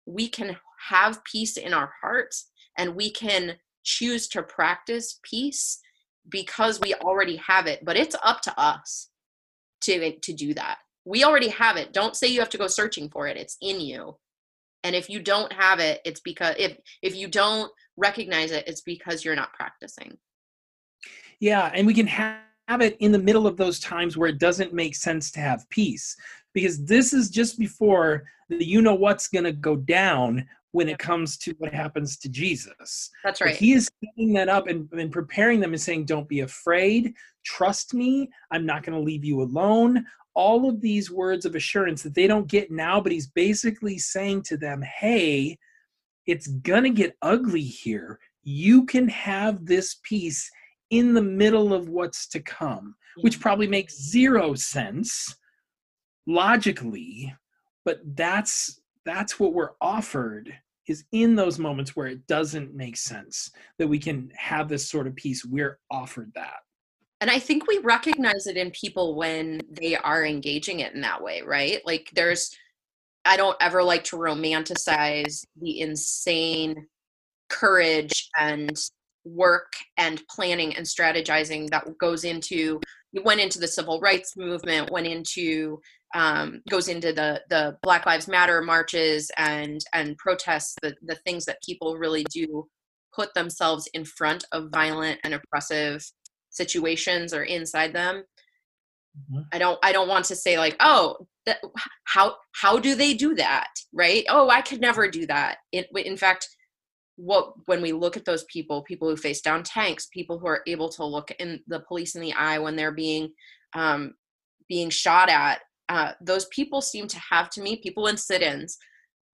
We 0.06 0.28
can 0.28 0.56
have 0.88 1.22
peace 1.24 1.56
in 1.56 1.74
our 1.74 1.92
hearts 2.00 2.48
and 2.78 2.96
we 2.96 3.10
can 3.10 3.56
choose 3.84 4.28
to 4.28 4.42
practice 4.42 5.20
peace 5.22 5.78
because 6.28 6.80
we 6.80 6.94
already 6.94 7.36
have 7.36 7.66
it, 7.66 7.84
but 7.84 7.96
it's 7.96 8.16
up 8.24 8.40
to 8.42 8.60
us 8.60 9.10
to 9.82 10.18
to 10.18 10.32
do 10.32 10.54
that. 10.54 10.78
We 11.04 11.24
already 11.24 11.48
have 11.48 11.76
it. 11.76 11.92
Don't 11.92 12.16
say 12.16 12.28
you 12.28 12.40
have 12.40 12.50
to 12.50 12.58
go 12.58 12.68
searching 12.68 13.10
for 13.10 13.26
it. 13.26 13.36
It's 13.36 13.58
in 13.60 13.80
you 13.80 14.16
and 14.84 14.96
if 14.96 15.08
you 15.08 15.20
don't 15.20 15.52
have 15.52 15.78
it 15.78 16.00
it's 16.04 16.20
because 16.20 16.54
if 16.58 16.76
if 17.02 17.14
you 17.14 17.28
don't 17.28 17.70
recognize 17.96 18.50
it 18.50 18.66
it's 18.66 18.80
because 18.80 19.24
you're 19.24 19.36
not 19.36 19.52
practicing 19.52 20.16
yeah 21.42 21.70
and 21.74 21.86
we 21.86 21.92
can 21.92 22.06
have 22.06 22.40
it 22.80 22.96
in 23.00 23.12
the 23.12 23.18
middle 23.18 23.46
of 23.46 23.56
those 23.56 23.78
times 23.78 24.16
where 24.16 24.28
it 24.28 24.38
doesn't 24.38 24.72
make 24.72 24.94
sense 24.94 25.30
to 25.30 25.40
have 25.40 25.68
peace 25.68 26.16
because 26.54 26.84
this 26.84 27.12
is 27.12 27.28
just 27.28 27.58
before 27.58 28.24
the 28.48 28.64
you 28.64 28.80
know 28.80 28.94
what's 28.94 29.28
going 29.28 29.44
to 29.44 29.52
go 29.52 29.76
down 29.76 30.46
when 30.70 30.88
it 30.88 30.98
comes 30.98 31.36
to 31.36 31.54
what 31.58 31.74
happens 31.74 32.16
to 32.16 32.30
Jesus. 32.30 33.10
That's 33.22 33.42
right. 33.42 33.50
But 33.50 33.56
he 33.56 33.72
is 33.72 33.90
setting 34.02 34.32
that 34.32 34.48
up 34.48 34.68
and, 34.68 34.88
and 34.92 35.12
preparing 35.12 35.60
them 35.60 35.74
and 35.74 35.80
saying, 35.80 36.06
Don't 36.06 36.26
be 36.26 36.40
afraid. 36.40 37.12
Trust 37.44 37.92
me. 37.92 38.30
I'm 38.50 38.64
not 38.64 38.82
going 38.82 38.98
to 38.98 39.04
leave 39.04 39.22
you 39.22 39.42
alone 39.42 40.06
all 40.34 40.68
of 40.68 40.80
these 40.80 41.10
words 41.10 41.44
of 41.44 41.54
assurance 41.54 42.02
that 42.02 42.14
they 42.14 42.26
don't 42.26 42.48
get 42.48 42.70
now, 42.70 43.00
but 43.00 43.12
he's 43.12 43.26
basically 43.26 43.98
saying 43.98 44.42
to 44.42 44.56
them, 44.56 44.82
hey, 44.82 45.58
it's 46.26 46.46
going 46.46 46.84
to 46.84 46.90
get 46.90 47.16
ugly 47.22 47.62
here. 47.62 48.18
You 48.42 48.86
can 48.86 49.08
have 49.08 49.66
this 49.66 49.96
peace 50.02 50.50
in 50.92 51.14
the 51.14 51.22
middle 51.22 51.72
of 51.72 51.88
what's 51.88 52.28
to 52.28 52.40
come, 52.40 52.94
which 53.22 53.40
probably 53.40 53.66
makes 53.66 53.98
zero 53.98 54.54
sense 54.54 55.34
logically, 56.26 57.34
but 57.84 58.00
that's 58.14 58.80
that's 59.04 59.40
what 59.40 59.54
we're 59.54 59.72
offered 59.80 60.54
is 60.86 61.04
in 61.12 61.34
those 61.34 61.58
moments 61.58 61.96
where 61.96 62.08
it 62.08 62.26
doesn't 62.26 62.74
make 62.74 62.96
sense 62.96 63.50
that 63.78 63.88
we 63.88 63.98
can 63.98 64.30
have 64.36 64.68
this 64.68 64.88
sort 64.88 65.06
of 65.06 65.16
peace 65.16 65.44
we're 65.44 65.78
offered 65.90 66.30
that. 66.34 66.58
And 67.20 67.30
i 67.30 67.38
think 67.38 67.66
we 67.66 67.78
recognize 67.78 68.46
it 68.46 68.56
in 68.56 68.70
people 68.72 69.16
when 69.16 69.60
they 69.70 69.96
are 69.96 70.24
engaging 70.24 70.80
it 70.80 70.92
in 70.92 71.00
that 71.00 71.22
way 71.22 71.42
right? 71.42 71.80
Like 71.86 72.10
there's 72.14 72.54
i 73.24 73.36
don't 73.36 73.56
ever 73.60 73.82
like 73.82 74.04
to 74.04 74.16
romanticize 74.16 75.44
the 75.60 75.80
insane 75.80 76.86
courage 77.48 78.28
and 78.38 78.76
work 79.24 79.72
and 79.96 80.22
planning 80.28 80.74
and 80.76 80.86
strategizing 80.86 81.68
that 81.70 81.86
goes 81.98 82.24
into 82.24 82.80
went 83.24 83.40
into 83.40 83.58
the 83.58 83.68
civil 83.68 84.00
rights 84.00 84.36
movement 84.36 84.90
went 84.90 85.06
into 85.06 85.80
um, 86.14 86.60
goes 86.68 86.88
into 86.88 87.12
the 87.12 87.40
the 87.48 87.76
black 87.82 88.04
lives 88.04 88.28
matter 88.28 88.60
marches 88.62 89.30
and 89.36 89.80
and 89.92 90.16
protests 90.18 90.74
the 90.82 90.94
the 91.02 91.16
things 91.16 91.44
that 91.44 91.62
people 91.64 91.96
really 91.96 92.24
do 92.32 92.66
put 93.14 93.32
themselves 93.34 93.88
in 93.94 94.04
front 94.04 94.44
of 94.52 94.70
violent 94.72 95.20
and 95.24 95.34
oppressive 95.34 96.04
situations 96.50 97.32
or 97.34 97.44
inside 97.44 97.92
them. 97.92 98.24
Mm-hmm. 99.30 99.42
i 99.52 99.58
don't 99.58 99.78
i 99.82 99.92
don't 99.92 100.08
want 100.08 100.24
to 100.24 100.34
say 100.34 100.56
like 100.56 100.74
oh 100.80 101.26
that, 101.44 101.58
how 102.04 102.36
how 102.52 102.78
do 102.78 102.94
they 102.94 103.14
do 103.14 103.34
that? 103.34 103.68
Right? 103.92 104.24
Oh 104.28 104.48
i 104.48 104.62
could 104.62 104.80
never 104.80 105.08
do 105.08 105.26
that. 105.26 105.58
In, 105.72 105.84
in 105.96 106.16
fact 106.16 106.48
what 107.16 107.52
when 107.66 107.82
we 107.82 107.92
look 107.92 108.16
at 108.16 108.24
those 108.24 108.44
people 108.44 108.82
people 108.82 109.08
who 109.08 109.16
face 109.16 109.40
down 109.42 109.62
tanks 109.62 110.06
people 110.12 110.38
who 110.38 110.46
are 110.46 110.62
able 110.66 110.88
to 110.88 111.04
look 111.04 111.30
in 111.38 111.60
the 111.66 111.80
police 111.80 112.14
in 112.14 112.22
the 112.22 112.32
eye 112.32 112.58
when 112.58 112.74
they're 112.74 112.92
being 112.92 113.30
um, 113.74 114.14
being 114.68 114.90
shot 114.90 115.28
at 115.28 115.60
uh, 115.88 116.12
those 116.22 116.46
people 116.46 116.80
seem 116.80 117.06
to 117.06 117.18
have 117.18 117.50
to 117.50 117.60
me 117.60 117.76
people 117.76 118.06
in 118.06 118.16
sit-ins 118.16 118.78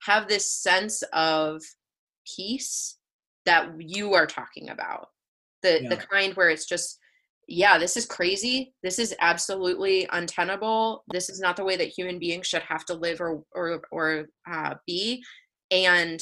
have 0.03 0.27
this 0.27 0.53
sense 0.53 1.03
of 1.13 1.61
peace 2.35 2.97
that 3.45 3.69
you 3.79 4.13
are 4.13 4.27
talking 4.27 4.69
about. 4.69 5.07
The 5.61 5.81
Yeah. 5.83 5.89
the 5.89 5.97
kind 5.97 6.33
where 6.35 6.49
it's 6.49 6.65
just 6.65 6.99
yeah 7.47 7.77
this 7.77 7.97
is 7.97 8.05
crazy. 8.05 8.73
This 8.83 8.99
is 8.99 9.15
absolutely 9.19 10.07
untenable. 10.11 11.03
This 11.11 11.29
is 11.29 11.39
not 11.39 11.55
the 11.55 11.65
way 11.65 11.75
that 11.77 11.89
human 11.97 12.19
beings 12.19 12.47
should 12.47 12.61
have 12.63 12.85
to 12.85 12.93
live 12.93 13.19
or 13.21 13.43
or 13.53 13.81
or 13.91 14.27
uh, 14.49 14.75
be. 14.85 15.23
And 15.71 16.21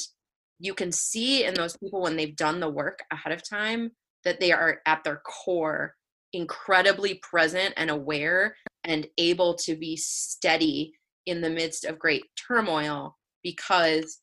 you 0.58 0.74
can 0.74 0.92
see 0.92 1.44
in 1.44 1.54
those 1.54 1.76
people 1.76 2.02
when 2.02 2.16
they've 2.16 2.36
done 2.36 2.60
the 2.60 2.68
work 2.70 3.00
ahead 3.10 3.32
of 3.32 3.48
time 3.48 3.92
that 4.24 4.40
they 4.40 4.52
are 4.52 4.80
at 4.86 5.04
their 5.04 5.22
core 5.24 5.94
incredibly 6.32 7.14
present 7.22 7.72
and 7.76 7.90
aware 7.90 8.54
and 8.84 9.06
able 9.16 9.54
to 9.54 9.76
be 9.76 9.96
steady 9.96 10.92
in 11.26 11.40
the 11.40 11.50
midst 11.50 11.84
of 11.84 11.98
great 11.98 12.24
turmoil 12.36 13.16
because 13.42 14.20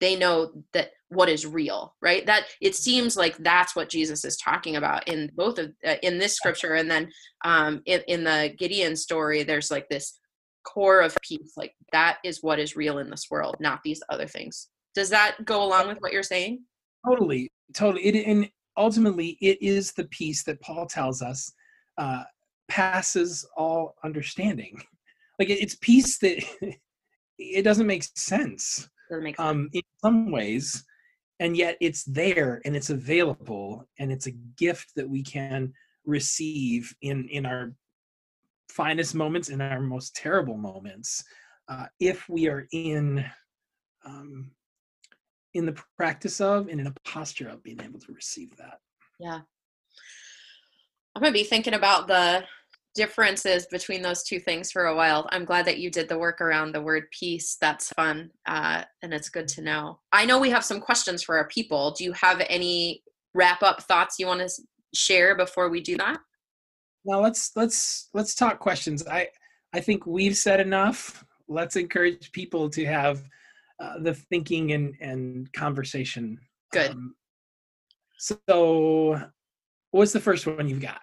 they 0.00 0.16
know 0.16 0.50
that 0.72 0.90
what 1.08 1.28
is 1.28 1.46
real 1.46 1.94
right? 2.02 2.26
That 2.26 2.44
it 2.60 2.74
seems 2.74 3.16
like 3.16 3.36
that's 3.38 3.76
what 3.76 3.88
jesus 3.88 4.24
is 4.24 4.36
talking 4.36 4.76
about 4.76 5.06
in 5.08 5.30
both 5.34 5.58
of 5.58 5.72
uh, 5.86 5.96
in 6.02 6.18
this 6.18 6.34
scripture 6.34 6.74
and 6.74 6.90
then 6.90 7.10
um 7.44 7.82
in, 7.86 8.02
in 8.08 8.24
the 8.24 8.54
gideon 8.58 8.96
story 8.96 9.42
there's 9.42 9.70
like 9.70 9.88
this 9.88 10.18
core 10.64 11.00
of 11.00 11.16
peace 11.22 11.52
like 11.56 11.74
that 11.92 12.18
is 12.24 12.42
what 12.42 12.58
is 12.58 12.74
real 12.74 12.98
in 12.98 13.08
this 13.08 13.26
world 13.30 13.56
not 13.60 13.80
these 13.84 14.02
other 14.10 14.26
things 14.26 14.68
does 14.96 15.10
that 15.10 15.36
go 15.44 15.62
along 15.62 15.86
with 15.86 15.98
what 15.98 16.12
you're 16.12 16.22
saying 16.24 16.58
Totally, 17.06 17.52
totally. 17.72 18.04
It 18.04 18.26
and 18.26 18.50
ultimately, 18.76 19.38
it 19.40 19.62
is 19.62 19.92
the 19.92 20.06
peace 20.06 20.42
that 20.44 20.60
Paul 20.60 20.86
tells 20.86 21.22
us 21.22 21.52
uh, 21.98 22.24
passes 22.68 23.46
all 23.56 23.94
understanding. 24.04 24.80
Like 25.38 25.50
it- 25.50 25.60
it's 25.60 25.76
peace 25.82 26.16
that 26.20 26.42
it 27.38 27.62
doesn't 27.62 27.86
make 27.86 28.04
sense 28.16 28.88
doesn't 29.10 29.22
make 29.22 29.36
sense 29.36 29.46
um, 29.50 29.68
in 29.74 29.82
some 30.00 30.30
ways, 30.32 30.82
and 31.40 31.54
yet 31.54 31.76
it's 31.82 32.04
there 32.04 32.62
and 32.64 32.74
it's 32.74 32.88
available 32.88 33.86
and 33.98 34.10
it's 34.10 34.26
a 34.26 34.30
gift 34.56 34.92
that 34.96 35.06
we 35.06 35.22
can 35.22 35.74
receive 36.06 36.90
in 37.02 37.28
in 37.28 37.44
our 37.44 37.74
finest 38.70 39.14
moments 39.14 39.50
in 39.50 39.60
our 39.60 39.80
most 39.82 40.16
terrible 40.16 40.56
moments 40.56 41.22
uh, 41.68 41.84
if 42.00 42.26
we 42.30 42.48
are 42.48 42.66
in 42.72 43.22
um, 44.06 44.50
in 45.56 45.66
the 45.66 45.76
practice 45.96 46.40
of 46.40 46.68
and 46.68 46.80
in 46.80 46.86
a 46.86 46.94
posture 47.04 47.48
of 47.48 47.62
being 47.62 47.80
able 47.82 47.98
to 47.98 48.12
receive 48.12 48.56
that 48.56 48.78
Yeah. 49.18 49.40
I'm 51.14 51.22
going 51.22 51.32
to 51.32 51.38
be 51.38 51.44
thinking 51.44 51.74
about 51.74 52.08
the 52.08 52.44
differences 52.94 53.66
between 53.66 54.02
those 54.02 54.22
two 54.22 54.38
things 54.38 54.70
for 54.70 54.86
a 54.86 54.94
while. 54.94 55.26
I'm 55.32 55.46
glad 55.46 55.64
that 55.66 55.78
you 55.78 55.90
did 55.90 56.08
the 56.10 56.18
work 56.18 56.42
around 56.42 56.72
the 56.72 56.82
word 56.82 57.04
peace. 57.10 57.56
That's 57.58 57.88
fun. 57.94 58.30
Uh, 58.46 58.84
and 59.02 59.14
it's 59.14 59.30
good 59.30 59.48
to 59.48 59.62
know. 59.62 60.00
I 60.12 60.26
know 60.26 60.38
we 60.38 60.50
have 60.50 60.64
some 60.64 60.80
questions 60.80 61.22
for 61.22 61.38
our 61.38 61.48
people. 61.48 61.92
Do 61.92 62.04
you 62.04 62.12
have 62.12 62.42
any 62.50 63.02
wrap 63.34 63.62
up 63.62 63.82
thoughts 63.82 64.16
you 64.18 64.26
want 64.26 64.40
to 64.40 64.50
share 64.94 65.34
before 65.36 65.70
we 65.70 65.80
do 65.80 65.96
that? 65.96 66.18
now 67.06 67.20
let's 67.20 67.52
let's 67.56 68.10
let's 68.12 68.34
talk 68.34 68.58
questions 68.58 69.06
i 69.06 69.26
i 69.72 69.80
think 69.80 70.04
we've 70.06 70.36
said 70.36 70.60
enough 70.60 71.24
let's 71.48 71.76
encourage 71.76 72.30
people 72.32 72.68
to 72.68 72.84
have 72.84 73.22
uh, 73.80 73.98
the 74.00 74.14
thinking 74.14 74.72
and 74.72 74.94
and 75.00 75.52
conversation 75.52 76.38
Good. 76.72 76.90
Um, 76.90 77.14
so 78.18 79.20
what's 79.90 80.12
the 80.12 80.20
first 80.20 80.46
one 80.46 80.68
you've 80.68 80.80
got 80.80 81.00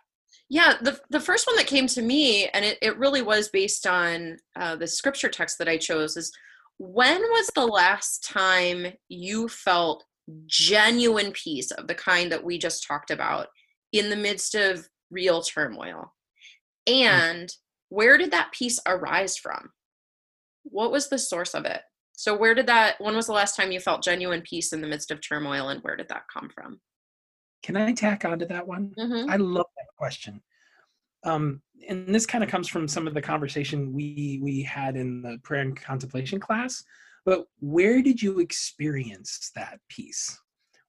Yeah, 0.49 0.75
the 0.81 0.99
the 1.09 1.19
first 1.19 1.47
one 1.47 1.55
that 1.55 1.67
came 1.67 1.87
to 1.87 2.01
me, 2.01 2.47
and 2.47 2.65
it, 2.65 2.77
it 2.81 2.97
really 2.97 3.21
was 3.21 3.49
based 3.49 3.87
on 3.87 4.37
uh, 4.55 4.75
the 4.75 4.87
scripture 4.87 5.29
text 5.29 5.57
that 5.57 5.69
I 5.69 5.77
chose, 5.77 6.17
is 6.17 6.31
when 6.77 7.21
was 7.21 7.49
the 7.55 7.65
last 7.65 8.23
time 8.23 8.87
you 9.09 9.47
felt 9.47 10.03
genuine 10.45 11.31
peace 11.31 11.71
of 11.71 11.87
the 11.87 11.95
kind 11.95 12.31
that 12.31 12.43
we 12.43 12.57
just 12.57 12.85
talked 12.85 13.11
about 13.11 13.47
in 13.91 14.09
the 14.09 14.15
midst 14.15 14.55
of 14.55 14.87
real 15.11 15.41
turmoil? 15.41 16.13
And 16.87 17.53
where 17.89 18.17
did 18.17 18.31
that 18.31 18.51
peace 18.51 18.79
arise 18.85 19.37
from? 19.37 19.71
What 20.63 20.91
was 20.91 21.09
the 21.09 21.19
source 21.19 21.53
of 21.53 21.65
it? 21.65 21.81
So, 22.13 22.35
where 22.37 22.53
did 22.55 22.67
that, 22.67 22.95
when 23.01 23.15
was 23.15 23.25
the 23.25 23.33
last 23.33 23.55
time 23.55 23.71
you 23.71 23.79
felt 23.79 24.03
genuine 24.03 24.41
peace 24.41 24.71
in 24.71 24.81
the 24.81 24.87
midst 24.87 25.11
of 25.11 25.19
turmoil, 25.19 25.69
and 25.69 25.81
where 25.81 25.95
did 25.95 26.09
that 26.09 26.23
come 26.31 26.49
from? 26.49 26.79
can 27.63 27.77
i 27.77 27.93
tack 27.93 28.25
onto 28.25 28.45
that 28.45 28.67
one 28.67 28.93
Mhm. 28.99 29.29
I 29.29 29.37
love 29.37 29.65
that 29.77 29.87
question. 29.97 30.41
Um, 31.23 31.61
and 31.87 32.13
this 32.13 32.25
kind 32.25 32.43
of 32.43 32.49
comes 32.49 32.67
from 32.67 32.89
some 32.89 33.07
of 33.07 33.13
the 33.13 33.21
conversation 33.21 33.93
we 33.93 34.39
we 34.43 34.61
had 34.61 34.97
in 34.97 35.21
the 35.21 35.39
prayer 35.43 35.61
and 35.61 35.75
contemplation 35.75 36.39
class. 36.41 36.83
But 37.25 37.45
where 37.61 38.01
did 38.01 38.21
you 38.21 38.39
experience 38.39 39.49
that 39.55 39.79
peace? 39.87 40.37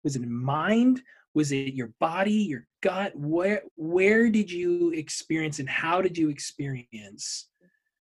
Was 0.02 0.16
it 0.16 0.22
in 0.22 0.32
mind? 0.34 1.00
Was 1.34 1.52
it 1.52 1.74
your 1.74 1.92
body, 2.00 2.32
your 2.52 2.66
gut? 2.82 3.12
Where 3.14 3.62
where 3.76 4.28
did 4.28 4.50
you 4.50 4.90
experience 4.90 5.60
and 5.60 5.68
how 5.68 6.02
did 6.02 6.18
you 6.18 6.28
experience 6.28 7.48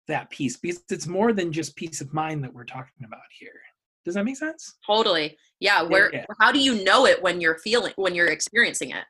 that 0.08 0.30
peace? 0.30 0.56
Because 0.56 0.82
it's 0.90 1.06
more 1.06 1.32
than 1.32 1.52
just 1.52 1.76
peace 1.76 2.00
of 2.00 2.12
mind 2.12 2.42
that 2.44 2.52
we're 2.52 2.64
talking 2.64 3.04
about 3.04 3.20
here. 3.38 3.60
Does 4.04 4.14
that 4.14 4.24
make 4.24 4.36
sense? 4.36 4.78
Totally. 4.84 5.36
Yeah. 5.60 5.82
Where? 5.82 6.12
yeah. 6.12 6.26
How 6.40 6.52
do 6.52 6.58
you 6.58 6.82
know 6.84 7.06
it 7.06 7.22
when 7.22 7.40
you're 7.40 7.58
feeling 7.58 7.92
when 7.96 8.14
you're 8.14 8.26
experiencing 8.26 8.90
it? 8.90 9.04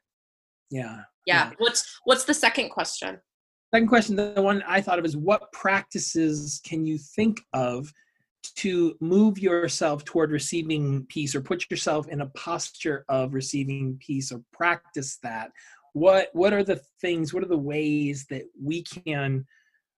Yeah. 0.71 1.01
Yeah. 1.27 1.49
Yeah. 1.49 1.51
What's 1.59 2.01
What's 2.05 2.25
the 2.25 2.35
second 2.35 2.71
question? 2.71 3.19
Second 3.75 3.89
question, 3.89 4.17
the 4.17 4.35
one 4.37 4.63
I 4.69 4.83
thought 4.83 4.99
of 4.99 5.05
is 5.07 5.17
what 5.17 5.51
practices 5.53 6.61
can 6.63 6.85
you 6.85 6.99
think 6.99 7.41
of 7.55 7.91
to 8.57 8.95
move 9.01 9.39
yourself 9.39 10.05
toward 10.05 10.31
receiving 10.31 11.07
peace 11.09 11.35
or 11.35 11.41
put 11.41 11.71
yourself 11.71 12.07
in 12.09 12.21
a 12.21 12.27
posture 12.31 13.07
of 13.09 13.33
receiving 13.33 13.97
peace 13.99 14.31
or 14.31 14.43
practice 14.53 15.19
that? 15.23 15.51
What 15.95 16.29
what 16.35 16.53
are 16.53 16.65
the 16.65 16.81
things, 17.01 17.33
what 17.33 17.43
are 17.43 17.49
the 17.49 17.57
ways 17.57 18.27
that 18.29 18.43
we 18.61 18.83
can 18.83 19.47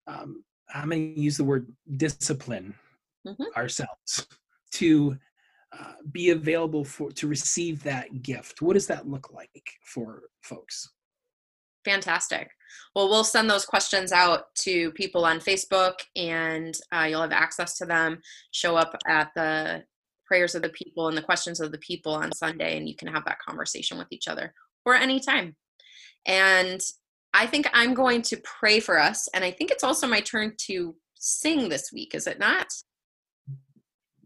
um, 0.06 0.44
I'm 0.72 0.90
going 0.90 1.14
to 1.14 1.20
use 1.20 1.36
the 1.36 1.44
word 1.44 1.72
discipline 1.96 2.74
Mhm. 3.26 3.52
ourselves 3.56 4.26
to 4.72 5.18
uh, 5.72 5.94
be 6.12 6.30
available 6.30 6.84
for 6.84 7.10
to 7.10 7.26
receive 7.26 7.82
that 7.82 8.22
gift. 8.22 8.62
What 8.62 8.74
does 8.74 8.86
that 8.86 9.08
look 9.08 9.32
like 9.32 9.72
for 9.82 10.22
folks? 10.42 10.90
Fantastic. 11.84 12.50
Well, 12.94 13.08
we'll 13.08 13.24
send 13.24 13.50
those 13.50 13.66
questions 13.66 14.12
out 14.12 14.54
to 14.60 14.92
people 14.92 15.24
on 15.24 15.40
Facebook, 15.40 15.94
and 16.16 16.74
uh, 16.92 17.06
you'll 17.10 17.22
have 17.22 17.32
access 17.32 17.76
to 17.78 17.86
them. 17.86 18.20
Show 18.52 18.76
up 18.76 18.96
at 19.08 19.30
the 19.34 19.84
prayers 20.26 20.54
of 20.54 20.62
the 20.62 20.70
people 20.70 21.08
and 21.08 21.16
the 21.16 21.22
questions 21.22 21.60
of 21.60 21.72
the 21.72 21.78
people 21.78 22.14
on 22.14 22.32
Sunday, 22.32 22.76
and 22.78 22.88
you 22.88 22.94
can 22.96 23.08
have 23.08 23.24
that 23.24 23.38
conversation 23.40 23.98
with 23.98 24.08
each 24.10 24.28
other 24.28 24.54
or 24.84 24.94
anytime. 24.94 25.56
And 26.24 26.80
I 27.34 27.46
think 27.46 27.68
I'm 27.74 27.94
going 27.94 28.22
to 28.22 28.36
pray 28.44 28.78
for 28.78 28.98
us, 28.98 29.28
and 29.34 29.44
I 29.44 29.50
think 29.50 29.72
it's 29.72 29.82
also 29.82 30.06
my 30.06 30.20
turn 30.20 30.54
to 30.68 30.94
sing 31.16 31.68
this 31.68 31.90
week. 31.92 32.14
Is 32.14 32.28
it 32.28 32.38
not? 32.38 32.68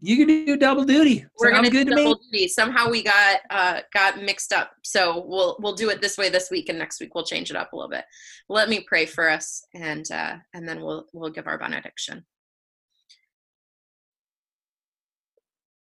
You 0.01 0.15
can 0.15 0.27
do 0.27 0.55
double 0.55 0.85
duty. 0.85 1.25
We're 1.39 1.51
Sounds 1.51 1.69
gonna 1.69 1.83
do 1.83 1.89
me. 1.89 1.95
double 2.03 2.19
duty. 2.31 2.47
Somehow 2.47 2.89
we 2.89 3.03
got 3.03 3.39
uh, 3.49 3.81
got 3.93 4.21
mixed 4.21 4.53
up, 4.53 4.71
so 4.83 5.25
we'll 5.27 5.57
we'll 5.59 5.73
do 5.73 5.89
it 5.89 6.01
this 6.01 6.17
way 6.17 6.29
this 6.29 6.49
week, 6.51 6.69
and 6.69 6.77
next 6.77 7.01
week 7.01 7.15
we'll 7.15 7.25
change 7.25 7.49
it 7.49 7.57
up 7.57 7.73
a 7.73 7.75
little 7.75 7.89
bit. 7.89 8.05
Let 8.47 8.69
me 8.69 8.79
pray 8.87 9.05
for 9.07 9.27
us, 9.27 9.65
and 9.73 10.09
uh, 10.11 10.35
and 10.53 10.69
then 10.69 10.81
we'll 10.81 11.07
we'll 11.11 11.31
give 11.31 11.47
our 11.47 11.57
benediction. 11.57 12.25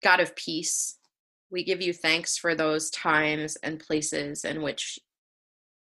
God 0.01 0.19
of 0.19 0.35
peace, 0.35 0.97
we 1.51 1.63
give 1.63 1.81
you 1.81 1.93
thanks 1.93 2.37
for 2.37 2.55
those 2.55 2.89
times 2.89 3.55
and 3.57 3.79
places 3.79 4.45
in 4.45 4.63
which 4.63 4.97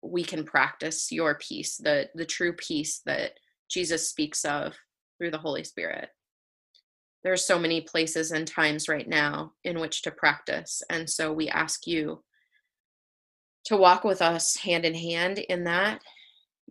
we 0.03 0.25
can 0.25 0.45
practice 0.45 1.13
your 1.13 1.37
peace, 1.37 1.77
the 1.77 2.09
the 2.15 2.25
true 2.25 2.53
peace 2.55 3.01
that 3.07 3.33
Jesus 3.71 4.09
speaks 4.09 4.45
of 4.45 4.75
through 5.19 5.31
the 5.31 5.39
Holy 5.39 5.65
Spirit. 5.65 6.09
There's 7.23 7.45
so 7.45 7.59
many 7.59 7.83
places 7.83 8.31
and 8.31 8.47
times 8.47 8.89
right 8.89 9.07
now 9.07 9.53
in 9.63 9.79
which 9.79 10.03
to 10.03 10.11
practice 10.11 10.83
and 10.89 11.09
so 11.09 11.33
we 11.33 11.49
ask 11.49 11.87
you 11.87 12.23
to 13.65 13.77
walk 13.77 14.05
with 14.05 14.23
us 14.23 14.57
hand 14.57 14.87
in 14.87 14.95
hand 14.95 15.39
in 15.39 15.65
that 15.65 16.01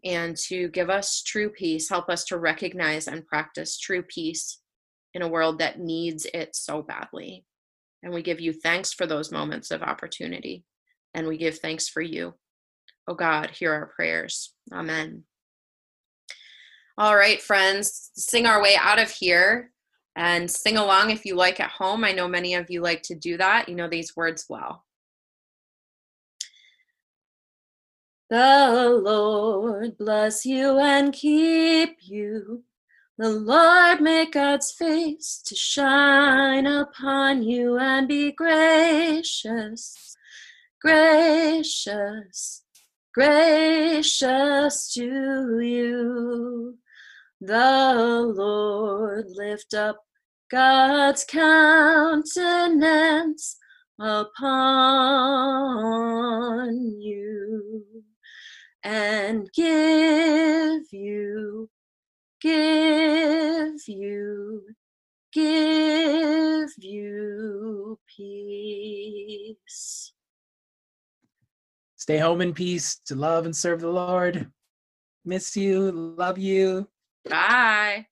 and 0.03 0.35
to 0.35 0.69
give 0.69 0.89
us 0.89 1.21
true 1.21 1.49
peace. 1.49 1.89
Help 1.89 2.09
us 2.09 2.23
to 2.25 2.37
recognize 2.37 3.07
and 3.07 3.25
practice 3.27 3.77
true 3.77 4.01
peace 4.01 4.59
in 5.13 5.21
a 5.21 5.27
world 5.27 5.59
that 5.59 5.79
needs 5.79 6.25
it 6.33 6.55
so 6.55 6.81
badly. 6.81 7.45
And 8.01 8.13
we 8.13 8.23
give 8.23 8.39
you 8.39 8.53
thanks 8.53 8.93
for 8.93 9.05
those 9.05 9.31
moments 9.31 9.71
of 9.71 9.83
opportunity 9.83 10.63
and 11.13 11.27
we 11.27 11.37
give 11.37 11.59
thanks 11.59 11.87
for 11.89 12.01
you 12.01 12.33
oh 13.09 13.15
god 13.15 13.49
hear 13.49 13.73
our 13.73 13.87
prayers 13.87 14.53
amen 14.71 15.23
all 16.97 17.15
right 17.15 17.41
friends 17.41 18.11
sing 18.15 18.45
our 18.45 18.61
way 18.61 18.77
out 18.79 18.99
of 18.99 19.11
here 19.11 19.71
and 20.19 20.51
sing 20.51 20.75
along 20.75 21.11
if 21.11 21.25
you 21.25 21.33
like 21.35 21.61
at 21.61 21.69
home. 21.69 22.03
I 22.03 22.11
know 22.11 22.27
many 22.27 22.53
of 22.55 22.69
you 22.69 22.81
like 22.81 23.03
to 23.03 23.15
do 23.15 23.37
that. 23.37 23.69
You 23.69 23.75
know 23.75 23.87
these 23.87 24.17
words 24.17 24.45
well. 24.49 24.83
The 28.29 29.01
Lord 29.01 29.97
bless 29.97 30.45
you 30.45 30.77
and 30.77 31.13
keep 31.13 31.97
you. 32.01 32.63
The 33.17 33.29
Lord 33.29 34.01
make 34.01 34.33
God's 34.33 34.73
face 34.73 35.41
to 35.45 35.55
shine 35.55 36.67
upon 36.67 37.43
you 37.43 37.77
and 37.79 38.05
be 38.05 38.33
gracious. 38.33 40.17
gracious, 40.81 42.63
gracious 43.13 44.93
to 44.93 45.59
you. 45.61 46.77
The 47.41 48.33
Lord 48.35 49.25
lift 49.29 49.73
up 49.73 49.97
God's 50.51 51.23
countenance 51.25 52.35
upon 53.99 54.49
you 56.99 58.03
and 58.83 59.49
give 59.53 60.83
you, 60.91 61.69
give 62.41 63.75
you, 63.87 64.63
give 65.33 66.69
you 66.77 67.99
peace. 68.17 70.13
Stay 72.09 72.17
home 72.17 72.41
in 72.41 72.55
peace 72.55 73.01
to 73.05 73.13
love 73.13 73.45
and 73.45 73.55
serve 73.55 73.81
the 73.81 73.87
Lord. 73.87 74.51
Miss 75.25 75.55
you, 75.55 75.91
love 75.91 76.39
you. 76.39 76.89
Bye. 77.29 78.07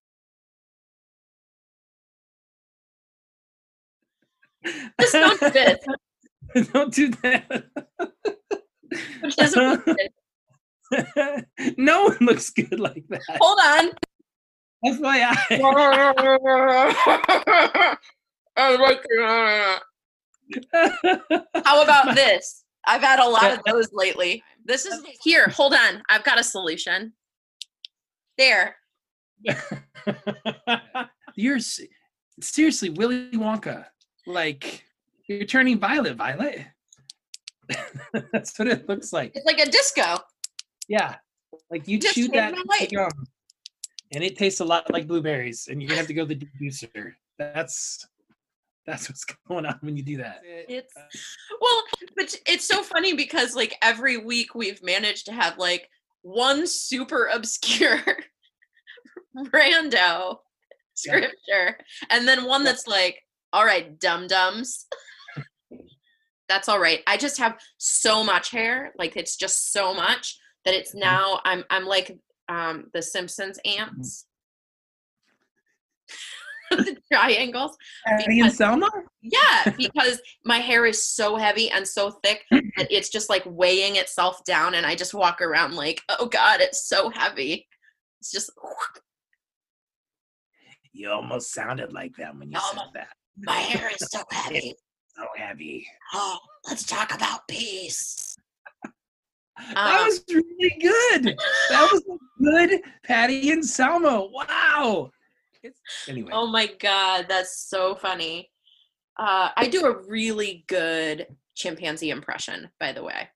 Just 5.02 5.14
don't 5.14 5.40
do 5.40 5.50
this. 5.50 5.80
Don't 6.72 6.94
do 6.94 7.10
that. 7.24 7.66
Which 9.22 9.36
doesn't 9.36 9.84
no 11.80 12.04
one 12.04 12.18
looks 12.22 12.52
good 12.52 12.80
like 12.80 13.04
that. 13.10 13.22
Hold 13.42 13.58
on. 13.66 13.94
that's 14.84 15.00
FYI. 15.02 15.60
Oh 20.74 21.42
How 21.66 21.82
about 21.82 22.14
this? 22.14 22.64
I've 22.88 23.02
had 23.02 23.20
a 23.20 23.28
lot 23.28 23.52
of 23.52 23.60
those 23.66 23.90
lately. 23.94 24.44
This 24.66 24.86
is 24.86 25.04
here. 25.22 25.48
Hold 25.50 25.74
on. 25.74 26.02
I've 26.10 26.24
got 26.24 26.40
a 26.40 26.44
solution. 26.44 27.14
There. 28.38 28.78
You're 31.36 31.60
seriously 32.42 32.90
Willy 32.90 33.30
Wonka. 33.34 33.86
Like 34.26 34.84
you're 35.28 35.46
turning 35.46 35.80
violet, 35.80 36.16
Violet. 36.16 36.66
That's 38.32 38.58
what 38.58 38.68
it 38.68 38.88
looks 38.88 39.14
like. 39.14 39.34
It's 39.36 39.46
like 39.46 39.60
a 39.60 39.70
disco. 39.70 40.18
Yeah, 40.88 41.16
like 41.70 41.88
you 41.88 42.00
Just 42.00 42.16
chew 42.16 42.30
that 42.30 42.56
gum, 42.94 43.12
and 44.14 44.24
it 44.24 44.38
tastes 44.38 44.62
a 44.62 44.66
lot 44.66 44.92
like 44.92 45.08
blueberries, 45.08 45.68
and 45.70 45.82
you're 45.82 45.90
gonna 45.90 46.00
have 46.00 46.08
to 46.08 46.14
go 46.14 46.26
to 46.26 46.34
the 46.34 46.48
deguster. 46.62 47.14
That's 47.38 48.08
that's 48.88 49.10
what's 49.10 49.26
going 49.48 49.66
on 49.66 49.78
when 49.82 49.98
you 49.98 50.04
do 50.04 50.18
that. 50.18 50.42
It's 50.44 50.94
well, 51.62 51.84
but 52.16 52.34
it's 52.48 52.66
so 52.68 52.82
funny 52.82 53.14
because 53.14 53.54
like 53.56 53.76
every 53.82 54.18
week 54.18 54.56
we've 54.56 54.82
managed 54.82 55.26
to 55.26 55.34
have 55.34 55.58
like 55.58 55.90
one 56.22 56.66
super 56.66 57.26
obscure 57.26 58.02
rando 59.38 60.38
scripture 60.94 61.78
and 62.10 62.28
then 62.28 62.46
one 62.46 62.64
that's 62.64 62.88
like, 62.88 63.20
all 63.54 63.66
right, 63.66 64.00
dum 64.00 64.28
dums. 64.28 64.88
that's 66.50 66.70
all 66.70 66.80
right. 66.80 67.02
I 67.06 67.18
just 67.18 67.38
have 67.40 67.60
so 67.78 68.24
much 68.24 68.52
hair, 68.52 68.94
like 68.98 69.18
it's 69.18 69.36
just 69.36 69.72
so 69.74 69.94
much 69.94 70.40
that 70.66 70.74
it's 70.74 70.96
Mhm. 70.96 71.02
now 71.02 71.42
I'm 71.44 71.66
I'm 71.70 71.86
like 71.86 72.18
um 72.50 72.86
the 72.94 73.02
Simpsons 73.02 73.60
aunts. 73.66 74.26
the 76.86 76.98
triangles. 77.12 77.76
Patty 78.06 78.40
and 78.42 78.52
Selma. 78.52 78.90
Yeah, 79.22 79.74
because 79.78 80.22
my 80.46 80.58
hair 80.60 80.86
is 80.86 81.08
so 81.10 81.36
heavy 81.36 81.70
and 81.72 81.88
so 81.88 82.12
thick 82.24 82.44
that 82.52 82.64
it's 82.92 83.10
just 83.10 83.30
like 83.30 83.44
weighing 83.46 83.96
itself 83.98 84.44
down, 84.46 84.76
and 84.76 84.86
I 84.86 84.96
just 84.96 85.14
walk 85.14 85.42
around 85.42 85.76
like, 85.76 86.02
oh 86.10 86.28
god, 86.28 86.62
it's 86.62 86.88
so 86.88 87.10
heavy. 87.10 87.68
It's 88.20 88.32
just 88.32 88.50
You 90.94 91.12
almost 91.12 91.54
sounded 91.54 91.94
like 91.94 92.16
that 92.18 92.36
when 92.38 92.52
you 92.52 92.60
said 92.60 92.80
that. 92.94 93.10
my 93.38 93.58
hair 93.58 93.90
is 93.92 94.08
so 94.10 94.22
heavy. 94.32 94.74
So 95.18 95.26
heavy. 95.36 95.88
Oh, 96.14 96.38
let's 96.70 96.84
talk 96.84 97.12
about 97.12 97.40
peace. 97.48 98.36
that 99.74 99.76
Um, 100.00 100.06
was 100.06 100.24
really 100.30 100.78
good. 100.80 101.36
That 101.72 101.90
was 101.92 102.04
a 102.08 102.44
good 102.44 102.82
Patty 103.04 103.50
and 103.50 103.66
Selma. 103.66 104.28
Wow. 104.32 105.10
It's, 105.64 105.80
anyway, 106.08 106.32
Oh 106.34 106.48
my 106.48 106.68
god, 106.80 107.26
that's 107.30 107.68
so 107.70 107.96
funny. 107.96 108.50
Uh, 109.18 109.50
I 109.58 109.68
do 109.68 109.86
a 109.86 109.98
really 110.08 110.64
good 110.68 111.28
chimpanzee 111.56 112.12
impression, 112.12 112.70
by 112.80 112.92
the 112.92 113.04
way. 113.04 113.30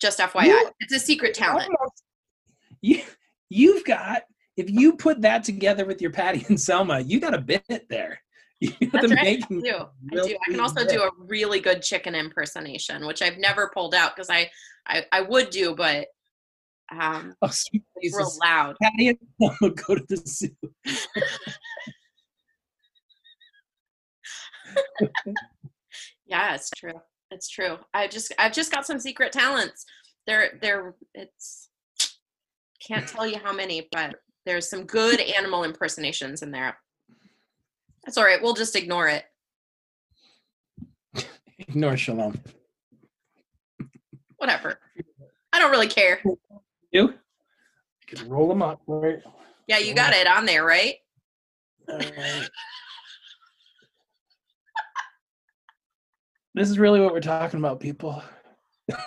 Just 0.00 0.18
FYI, 0.18 0.46
You- 0.46 0.70
it's 0.80 0.92
a 0.92 0.98
secret 0.98 1.34
talent. 1.34 1.70
you 2.80 3.02
you've 3.48 3.84
got 3.84 4.22
if 4.56 4.68
you 4.70 4.96
put 4.96 5.22
that 5.22 5.44
together 5.44 5.84
with 5.84 6.02
your 6.02 6.10
Patty 6.10 6.44
and 6.48 6.60
Selma, 6.60 7.00
you 7.00 7.20
got 7.20 7.34
a 7.34 7.40
bit 7.40 7.64
there. 7.88 8.20
That's 8.60 9.08
the 9.08 9.14
right. 9.16 9.42
I 9.42 9.54
do. 9.54 9.76
I 10.12 10.26
do. 10.26 10.36
I 10.46 10.50
can 10.50 10.60
also 10.60 10.86
do 10.86 11.02
a 11.02 11.10
really 11.18 11.60
good 11.60 11.82
chicken 11.82 12.14
impersonation, 12.14 13.06
which 13.06 13.22
I've 13.22 13.38
never 13.38 13.70
pulled 13.74 13.94
out 13.94 14.14
because 14.14 14.30
I, 14.30 14.50
I 14.86 15.04
I 15.10 15.20
would 15.22 15.50
do, 15.50 15.74
but 15.74 16.06
um, 16.90 17.34
Oh, 17.42 17.48
sweet 17.48 17.82
real 17.96 18.02
Jesus. 18.02 18.38
loud. 18.42 18.76
Patty 18.82 19.08
and 19.08 19.18
Selma 19.40 19.74
go 19.74 19.94
to 19.94 20.04
the 20.08 20.16
zoo. 20.16 20.50
Yeah, 26.26 26.54
it's 26.54 26.70
true. 26.70 26.94
It's 27.30 27.48
true. 27.48 27.76
I 27.92 28.08
just 28.08 28.32
I've 28.38 28.52
just 28.54 28.72
got 28.72 28.86
some 28.86 28.98
secret 28.98 29.32
talents. 29.32 29.84
They're 30.26 30.58
they're 30.62 30.94
it's 31.14 31.68
can't 32.86 33.06
tell 33.06 33.26
you 33.26 33.38
how 33.38 33.52
many, 33.52 33.88
but 33.92 34.16
there's 34.46 34.68
some 34.68 34.84
good 34.84 35.20
animal 35.20 35.64
impersonations 35.64 36.42
in 36.42 36.50
there. 36.50 36.76
That's 38.04 38.16
all 38.16 38.24
right. 38.24 38.40
We'll 38.42 38.54
just 38.54 38.76
ignore 38.76 39.08
it. 39.08 39.24
Ignore 41.58 41.96
Shalom. 41.96 42.40
Whatever. 44.38 44.78
I 45.52 45.58
don't 45.58 45.70
really 45.70 45.86
care. 45.88 46.20
You? 46.92 47.08
You 47.08 48.16
can 48.16 48.28
roll 48.28 48.48
them 48.48 48.62
up, 48.62 48.82
right? 48.86 49.18
Yeah, 49.66 49.78
you 49.78 49.94
got 49.94 50.12
it 50.12 50.26
on 50.26 50.44
there, 50.44 50.64
right? 50.64 50.96
Alright. 51.88 52.50
This 56.54 56.68
is 56.68 56.78
really 56.78 57.00
what 57.00 57.14
we're 57.14 57.20
talking 57.20 57.58
about, 57.58 57.80
people. 57.80 58.22
That 58.86 58.98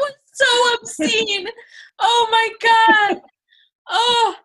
was 0.00 0.12
so 0.32 0.46
obscene. 0.80 1.48
Oh 1.98 2.28
my 2.30 2.50
god. 2.62 3.20
Oh, 3.88 4.36